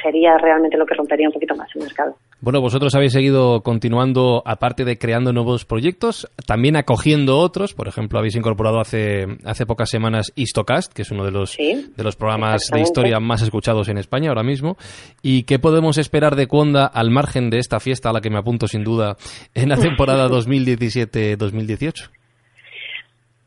sería 0.01 0.37
realmente 0.37 0.77
lo 0.77 0.85
que 0.85 0.95
rompería 0.95 1.27
un 1.27 1.33
poquito 1.33 1.55
más 1.55 1.69
el 1.75 1.83
mercado. 1.83 2.15
Bueno, 2.41 2.61
vosotros 2.61 2.95
habéis 2.95 3.11
seguido 3.11 3.63
continuando, 3.63 4.41
aparte 4.45 4.85
de 4.85 4.97
creando 4.97 5.33
nuevos 5.33 5.65
proyectos, 5.65 6.31
también 6.47 6.77
acogiendo 6.77 7.37
otros. 7.37 7.73
Por 7.73 7.89
ejemplo, 7.89 8.17
habéis 8.17 8.37
incorporado 8.37 8.79
hace, 8.79 9.27
hace 9.43 9.65
pocas 9.65 9.89
semanas 9.89 10.31
Histocast, 10.35 10.93
que 10.93 11.01
es 11.01 11.11
uno 11.11 11.25
de 11.25 11.31
los, 11.31 11.57
de 11.57 12.03
los 12.03 12.15
programas 12.15 12.69
de 12.71 12.79
historia 12.79 13.19
más 13.19 13.41
escuchados 13.41 13.89
en 13.89 13.97
España 13.97 14.29
ahora 14.29 14.43
mismo. 14.43 14.77
¿Y 15.21 15.43
qué 15.43 15.59
podemos 15.59 15.97
esperar 15.97 16.37
de 16.37 16.47
Cuonda 16.47 16.85
al 16.85 17.09
margen 17.09 17.49
de 17.49 17.59
esta 17.59 17.81
fiesta 17.81 18.09
a 18.09 18.13
la 18.13 18.21
que 18.21 18.29
me 18.29 18.37
apunto 18.37 18.69
sin 18.69 18.85
duda 18.85 19.17
en 19.53 19.67
la 19.67 19.75
temporada 19.75 20.27
2017-2018? 20.29 22.09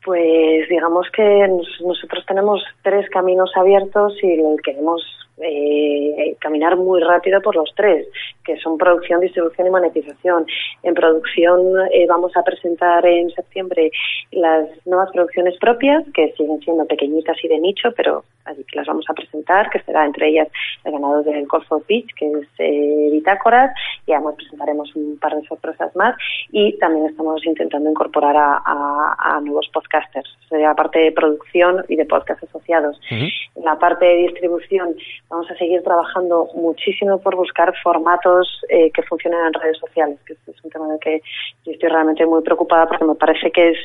Pues 0.05 0.69
digamos 0.69 1.07
que 1.15 1.47
nosotros 1.83 2.23
tenemos 2.27 2.61
tres 2.83 3.09
caminos 3.09 3.49
abiertos 3.55 4.13
y 4.21 4.37
queremos 4.63 5.01
eh, 5.37 6.35
caminar 6.39 6.77
muy 6.77 7.01
rápido 7.01 7.41
por 7.41 7.55
los 7.55 7.73
tres, 7.75 8.07
que 8.45 8.57
son 8.57 8.77
producción, 8.77 9.19
distribución 9.19 9.67
y 9.67 9.69
monetización. 9.71 10.45
En 10.83 10.93
producción 10.93 11.59
eh, 11.91 12.05
vamos 12.07 12.35
a 12.37 12.43
presentar 12.43 13.05
en 13.05 13.29
septiembre 13.31 13.91
las 14.31 14.67
nuevas 14.85 15.09
producciones 15.11 15.57
propias, 15.59 16.03
que 16.13 16.33
siguen 16.33 16.59
siendo 16.61 16.85
pequeñitas 16.85 17.37
y 17.43 17.47
de 17.47 17.59
nicho, 17.59 17.89
pero 17.95 18.23
así 18.45 18.63
que 18.63 18.77
las 18.77 18.87
vamos 18.87 19.05
a 19.09 19.13
presentar, 19.13 19.69
que 19.69 19.79
será 19.81 20.05
entre 20.05 20.29
ellas 20.29 20.47
el 20.83 20.91
ganador 20.91 21.23
del 21.23 21.45
Golf 21.47 21.71
of 21.71 21.85
Beach, 21.87 22.07
que 22.15 22.27
es 22.27 22.47
eh, 22.59 23.09
Bitácoras, 23.11 23.71
y 24.05 24.13
además 24.13 24.35
presentaremos 24.35 24.95
un 24.95 25.17
par 25.19 25.35
de 25.35 25.45
sorpresas 25.47 25.95
más, 25.95 26.15
y 26.51 26.77
también 26.77 27.07
estamos 27.07 27.45
intentando 27.45 27.89
incorporar 27.89 28.35
a, 28.37 29.15
a, 29.17 29.39
nuevos 29.41 29.67
podcasters, 29.73 30.29
sería 30.49 30.67
la 30.69 30.75
parte 30.75 30.99
de 30.99 31.11
producción 31.11 31.83
y 31.87 31.95
de 31.95 32.05
podcast 32.05 32.43
asociados. 32.43 32.99
En 33.09 33.29
la 33.63 33.77
parte 33.77 34.05
de 34.05 34.15
distribución 34.27 34.95
vamos 35.29 35.49
a 35.49 35.55
seguir 35.55 35.81
trabajando 35.83 36.47
muchísimo 36.55 37.19
por 37.19 37.35
buscar 37.35 37.73
formatos 37.83 38.61
eh, 38.69 38.91
que 38.91 39.03
funcionen 39.03 39.47
en 39.47 39.53
redes 39.53 39.77
sociales, 39.77 40.19
que 40.25 40.33
es 40.33 40.63
un 40.63 40.69
tema 40.69 40.87
del 40.87 40.99
que 40.99 41.21
yo 41.65 41.71
estoy 41.71 41.89
realmente 41.89 42.25
muy 42.25 42.41
preocupada 42.41 42.87
porque 42.87 43.05
me 43.05 43.15
parece 43.15 43.51
que 43.51 43.69
es 43.69 43.77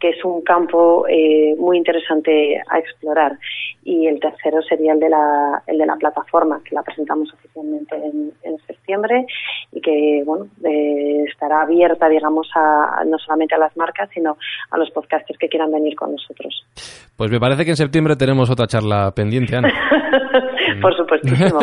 que 0.00 0.10
es 0.10 0.24
un 0.24 0.42
campo 0.42 1.06
eh, 1.08 1.54
muy 1.58 1.78
interesante 1.78 2.60
a 2.68 2.78
explorar. 2.78 3.38
Y 3.84 3.93
el 4.06 4.20
tercero 4.20 4.62
sería 4.62 4.92
el 4.92 5.00
de 5.00 5.08
la, 5.08 5.62
el 5.66 5.78
de 5.78 5.86
la 5.86 5.96
plataforma, 5.96 6.60
que 6.64 6.74
la 6.74 6.82
presentamos 6.82 7.32
oficialmente 7.32 7.96
en, 7.96 8.32
septiembre 8.66 9.26
y 9.72 9.80
que 9.80 10.22
bueno 10.24 10.46
eh, 10.62 11.24
estará 11.28 11.62
abierta, 11.62 12.08
digamos, 12.08 12.48
a, 12.54 13.02
no 13.06 13.18
solamente 13.18 13.54
a 13.54 13.58
las 13.58 13.76
marcas, 13.76 14.08
sino 14.12 14.36
a 14.70 14.78
los 14.78 14.90
podcasters 14.90 15.38
que 15.38 15.48
quieran 15.48 15.72
venir 15.72 15.94
con 15.96 16.12
nosotros. 16.12 16.64
Pues 17.16 17.30
me 17.30 17.40
parece 17.40 17.64
que 17.64 17.70
en 17.70 17.76
septiembre 17.76 18.16
tenemos 18.16 18.50
otra 18.50 18.66
charla 18.66 19.10
pendiente, 19.14 19.56
Ana. 19.56 19.72
Por 20.80 20.96
supuestísimo. 20.96 21.60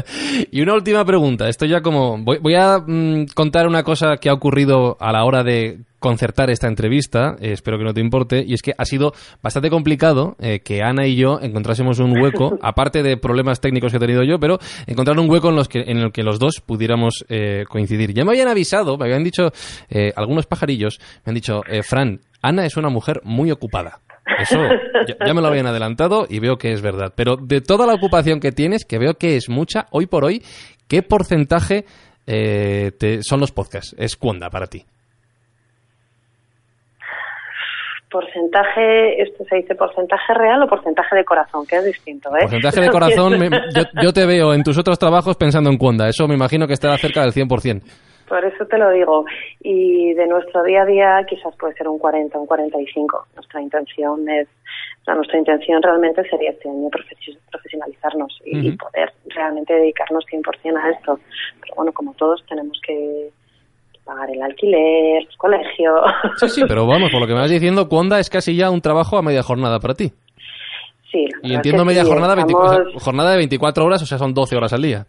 y 0.50 0.60
una 0.60 0.74
última 0.74 1.04
pregunta. 1.04 1.48
Esto 1.48 1.66
ya 1.66 1.80
como... 1.80 2.18
Voy, 2.18 2.54
a 2.54 2.78
mm, 2.78 3.26
contar 3.34 3.66
una 3.66 3.82
cosa 3.82 4.16
que 4.16 4.28
ha 4.28 4.34
ocurrido 4.34 4.96
a 5.00 5.12
la 5.12 5.24
hora 5.24 5.42
de 5.42 5.78
concertar 6.04 6.50
esta 6.50 6.68
entrevista, 6.68 7.34
eh, 7.40 7.52
espero 7.52 7.78
que 7.78 7.84
no 7.84 7.94
te 7.94 8.02
importe, 8.02 8.44
y 8.46 8.52
es 8.52 8.60
que 8.60 8.74
ha 8.76 8.84
sido 8.84 9.14
bastante 9.42 9.70
complicado 9.70 10.36
eh, 10.38 10.60
que 10.60 10.82
Ana 10.82 11.06
y 11.06 11.16
yo 11.16 11.38
encontrásemos 11.40 11.98
un 11.98 12.20
hueco, 12.20 12.58
aparte 12.62 13.02
de 13.02 13.16
problemas 13.16 13.58
técnicos 13.62 13.90
que 13.90 13.96
he 13.96 14.00
tenido 14.00 14.22
yo, 14.22 14.38
pero 14.38 14.58
encontrar 14.86 15.18
un 15.18 15.30
hueco 15.30 15.48
en, 15.48 15.56
los 15.56 15.66
que, 15.66 15.80
en 15.80 15.96
el 15.96 16.12
que 16.12 16.22
los 16.22 16.38
dos 16.38 16.60
pudiéramos 16.60 17.24
eh, 17.30 17.64
coincidir. 17.70 18.12
Ya 18.12 18.22
me 18.22 18.32
habían 18.32 18.48
avisado, 18.48 18.98
me 18.98 19.06
habían 19.06 19.24
dicho 19.24 19.50
algunos 20.14 20.44
pajarillos, 20.44 21.00
me 21.24 21.30
han 21.30 21.34
dicho, 21.34 21.62
Fran, 21.82 22.20
Ana 22.44 22.66
es 22.66 22.76
una 22.76 22.90
mujer 22.90 23.22
muy 23.24 23.50
ocupada. 23.50 24.00
Eso 24.38 24.58
ya, 25.26 25.32
me 25.32 25.40
lo 25.40 25.48
habían 25.48 25.66
adelantado 25.66 26.26
y 26.28 26.40
veo 26.40 26.56
que 26.56 26.72
es 26.72 26.82
verdad. 26.82 27.14
Pero 27.16 27.36
de 27.36 27.62
toda 27.62 27.86
la 27.86 27.94
ocupación 27.94 28.38
que 28.38 28.52
tienes, 28.52 28.84
que 28.84 28.98
veo 28.98 29.14
que 29.14 29.36
es 29.36 29.48
mucha, 29.48 29.86
hoy 29.90 30.06
por 30.06 30.24
hoy, 30.24 30.42
¿qué 30.86 31.02
porcentaje 31.02 31.86
eh, 32.26 32.92
son 33.22 33.40
los 33.40 33.50
podcasts? 33.50 33.96
¿Es 33.98 34.16
cuonda 34.16 34.50
para 34.50 34.66
ti? 34.66 34.84
porcentaje, 38.10 39.20
esto 39.20 39.42
se 39.50 39.56
dice 39.56 39.74
porcentaje 39.74 40.34
real 40.34 40.62
o 40.62 40.68
porcentaje 40.68 41.16
de 41.16 41.24
corazón, 41.24 41.66
que 41.66 41.74
es 41.78 41.84
distinto, 41.84 42.28
¿eh? 42.36 42.42
Porcentaje 42.42 42.80
de 42.82 42.88
corazón, 42.88 43.32
yo, 44.00 44.12
te 44.12 44.24
veo 44.24 44.54
en 44.54 44.62
tus 44.62 44.78
otros 44.78 45.00
trabajos 45.00 45.36
pensando 45.36 45.68
en 45.68 45.76
cuonda, 45.76 46.06
eso 46.08 46.28
me 46.28 46.34
imagino 46.34 46.68
que 46.68 46.74
estará 46.74 46.96
cerca 46.96 47.22
del 47.22 47.32
100%. 47.32 47.82
Por 48.28 48.44
eso 48.44 48.64
te 48.66 48.78
lo 48.78 48.90
digo. 48.90 49.24
Y 49.60 50.14
de 50.14 50.26
nuestro 50.26 50.62
día 50.62 50.82
a 50.82 50.86
día 50.86 51.26
quizás 51.28 51.54
puede 51.56 51.74
ser 51.74 51.88
un 51.88 51.98
40, 51.98 52.38
un 52.38 52.46
45. 52.46 53.26
Nuestra 53.34 53.60
intención 53.60 54.28
es, 54.28 54.48
o 55.06 55.14
nuestra 55.14 55.38
intención 55.38 55.82
realmente 55.82 56.22
sería 56.28 56.50
este 56.50 56.68
año 56.68 56.88
profesionalizarnos 56.88 58.40
y, 58.44 58.72
poder 58.72 59.12
realmente 59.26 59.74
dedicarnos 59.74 60.24
100% 60.26 60.76
a 60.76 60.90
esto. 60.90 61.20
Pero 61.60 61.74
bueno, 61.76 61.92
como 61.92 62.14
todos 62.14 62.42
tenemos 62.48 62.78
que 62.86 63.30
pagar 64.04 64.30
el 64.30 64.42
alquiler, 64.42 65.22
el 65.22 65.36
colegio. 65.36 65.94
Sí, 66.36 66.48
sí, 66.48 66.62
pero 66.66 66.86
vamos, 66.86 67.10
por 67.10 67.20
lo 67.20 67.26
que 67.26 67.34
me 67.34 67.40
vas 67.40 67.50
diciendo, 67.50 67.88
Cuonda 67.88 68.18
es 68.18 68.30
casi 68.30 68.56
ya 68.56 68.70
un 68.70 68.80
trabajo 68.80 69.16
a 69.18 69.22
media 69.22 69.42
jornada 69.42 69.78
para 69.78 69.94
ti. 69.94 70.12
Sí. 71.10 71.26
Y 71.42 71.54
entiendo 71.54 71.84
media 71.84 72.04
jornada, 72.04 72.34
jornada 72.98 73.30
de 73.30 73.36
24 73.36 73.84
horas, 73.84 74.02
o 74.02 74.06
sea, 74.06 74.18
son 74.18 74.34
12 74.34 74.56
horas 74.56 74.72
al 74.72 74.82
día. 74.82 75.06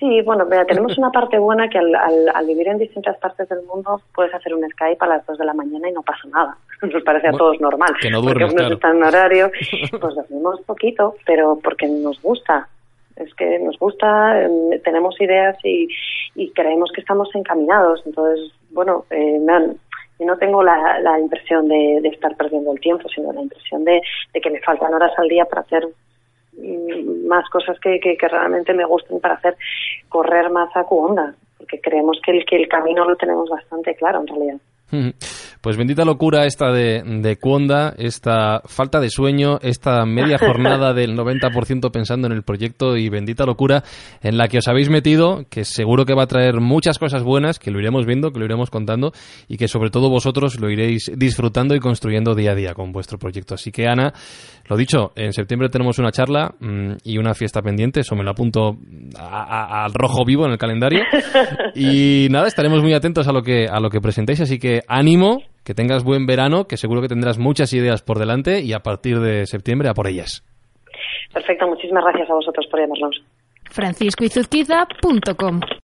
Sí, 0.00 0.22
bueno, 0.22 0.46
mira, 0.46 0.64
tenemos 0.64 0.96
una 0.96 1.10
parte 1.10 1.38
buena 1.38 1.68
que 1.68 1.78
al, 1.78 1.94
al, 1.94 2.46
vivir 2.46 2.68
en 2.68 2.78
distintas 2.78 3.18
partes 3.18 3.46
del 3.50 3.62
mundo 3.64 4.00
puedes 4.14 4.34
hacer 4.34 4.54
un 4.54 4.66
Skype 4.70 4.96
a 4.98 5.06
las 5.06 5.26
2 5.26 5.36
de 5.36 5.44
la 5.44 5.52
mañana 5.52 5.90
y 5.90 5.92
no 5.92 6.02
pasa 6.02 6.26
nada. 6.28 6.56
Nos 6.82 7.02
parece 7.02 7.28
a 7.28 7.32
todos 7.32 7.60
normal. 7.60 7.92
Que 8.00 8.08
no 8.08 8.22
duermes, 8.22 8.48
porque 8.48 8.64
uno 8.64 8.74
está 8.74 8.90
en 8.90 9.04
horario, 9.04 9.50
pues 10.00 10.14
dormimos 10.14 10.60
poquito, 10.62 11.16
pero 11.26 11.58
porque 11.62 11.86
nos 11.86 12.20
gusta. 12.22 12.66
Es 13.14 13.34
que 13.34 13.58
nos 13.58 13.78
gusta, 13.78 14.42
em, 14.42 14.80
tenemos 14.82 15.20
ideas 15.20 15.58
y, 15.62 15.86
y 16.34 16.50
creemos 16.52 16.90
que 16.92 17.02
estamos 17.02 17.28
encaminados. 17.34 18.02
Entonces, 18.06 18.54
bueno, 18.70 19.04
eh, 19.10 19.38
no 20.20 20.38
tengo 20.38 20.62
la, 20.62 20.98
la 21.00 21.18
impresión 21.18 21.68
de, 21.68 21.98
estar 22.04 22.34
perdiendo 22.36 22.72
el 22.72 22.80
tiempo, 22.80 23.06
sino 23.14 23.32
la 23.34 23.42
impresión 23.42 23.84
de, 23.84 24.00
de 24.32 24.40
que 24.40 24.50
me 24.50 24.60
faltan 24.60 24.94
horas 24.94 25.12
al 25.18 25.28
día 25.28 25.44
para 25.44 25.60
hacer 25.60 25.86
más 27.26 27.48
cosas 27.50 27.78
que, 27.80 28.00
que, 28.00 28.16
realmente 28.28 28.74
me 28.74 28.84
gusten 28.84 29.20
para 29.20 29.34
hacer 29.34 29.56
correr 30.08 30.50
más 30.50 30.74
a 30.76 30.84
Cuonda, 30.84 31.34
porque 31.58 31.80
creemos 31.80 32.20
que 32.24 32.32
el, 32.32 32.44
que 32.44 32.56
el 32.56 32.68
camino 32.68 33.04
lo 33.04 33.16
tenemos 33.16 33.48
bastante 33.48 33.94
claro 33.94 34.20
en 34.20 34.26
realidad. 34.26 34.56
Pues 35.60 35.76
bendita 35.76 36.06
locura 36.06 36.46
esta 36.46 36.72
de, 36.72 37.02
de 37.04 37.36
Cuonda, 37.36 37.94
esta 37.98 38.62
falta 38.64 38.98
de 38.98 39.10
sueño, 39.10 39.58
esta 39.60 40.06
media 40.06 40.38
jornada 40.40 40.94
del 40.94 41.14
90% 41.14 41.90
pensando 41.90 42.28
en 42.28 42.32
el 42.32 42.42
proyecto 42.42 42.96
y 42.96 43.10
bendita 43.10 43.44
locura 43.44 43.84
en 44.22 44.38
la 44.38 44.48
que 44.48 44.56
os 44.56 44.68
habéis 44.68 44.88
metido, 44.88 45.44
que 45.50 45.66
seguro 45.66 46.06
que 46.06 46.14
va 46.14 46.22
a 46.22 46.26
traer 46.26 46.60
muchas 46.60 46.98
cosas 46.98 47.22
buenas, 47.22 47.58
que 47.58 47.70
lo 47.70 47.78
iremos 47.78 48.06
viendo, 48.06 48.32
que 48.32 48.38
lo 48.38 48.46
iremos 48.46 48.70
contando 48.70 49.12
y 49.48 49.58
que 49.58 49.68
sobre 49.68 49.90
todo 49.90 50.08
vosotros 50.08 50.58
lo 50.58 50.70
iréis 50.70 51.12
disfrutando 51.14 51.74
y 51.74 51.80
construyendo 51.80 52.34
día 52.34 52.52
a 52.52 52.54
día 52.54 52.72
con 52.72 52.90
vuestro 52.90 53.18
proyecto. 53.18 53.54
Así 53.54 53.70
que 53.70 53.86
Ana, 53.86 54.14
lo 54.66 54.76
dicho, 54.78 55.12
en 55.14 55.34
septiembre 55.34 55.68
tenemos 55.68 55.98
una 55.98 56.10
charla 56.10 56.54
mm, 56.58 56.92
y 57.04 57.18
una 57.18 57.34
fiesta 57.34 57.60
pendiente, 57.60 58.00
eso 58.00 58.16
me 58.16 58.24
lo 58.24 58.30
apunto 58.30 58.78
al 59.16 59.92
rojo 59.92 60.24
vivo 60.24 60.46
en 60.46 60.52
el 60.52 60.58
calendario. 60.58 61.00
Y 61.74 62.28
nada, 62.30 62.48
estaremos 62.48 62.82
muy 62.82 62.94
atentos 62.94 63.28
a 63.28 63.32
lo 63.32 63.42
que, 63.42 63.66
a 63.66 63.80
lo 63.80 63.90
que 63.90 64.00
presentéis, 64.00 64.40
así 64.40 64.58
que 64.80 64.86
ánimo, 64.88 65.42
que 65.64 65.74
tengas 65.74 66.04
buen 66.04 66.26
verano, 66.26 66.64
que 66.66 66.76
seguro 66.76 67.00
que 67.02 67.08
tendrás 67.08 67.38
muchas 67.38 67.72
ideas 67.72 68.02
por 68.02 68.18
delante 68.18 68.60
y 68.60 68.72
a 68.72 68.80
partir 68.80 69.20
de 69.20 69.46
septiembre 69.46 69.88
a 69.88 69.94
por 69.94 70.06
ellas. 70.06 70.44
Perfecto, 71.32 71.66
muchísimas 71.66 72.04
gracias 72.04 72.30
a 72.30 72.34
vosotros 72.34 72.66
por 72.70 72.80
llamarnos. 72.80 73.22
franciscoizuzquiza.com 73.70 75.60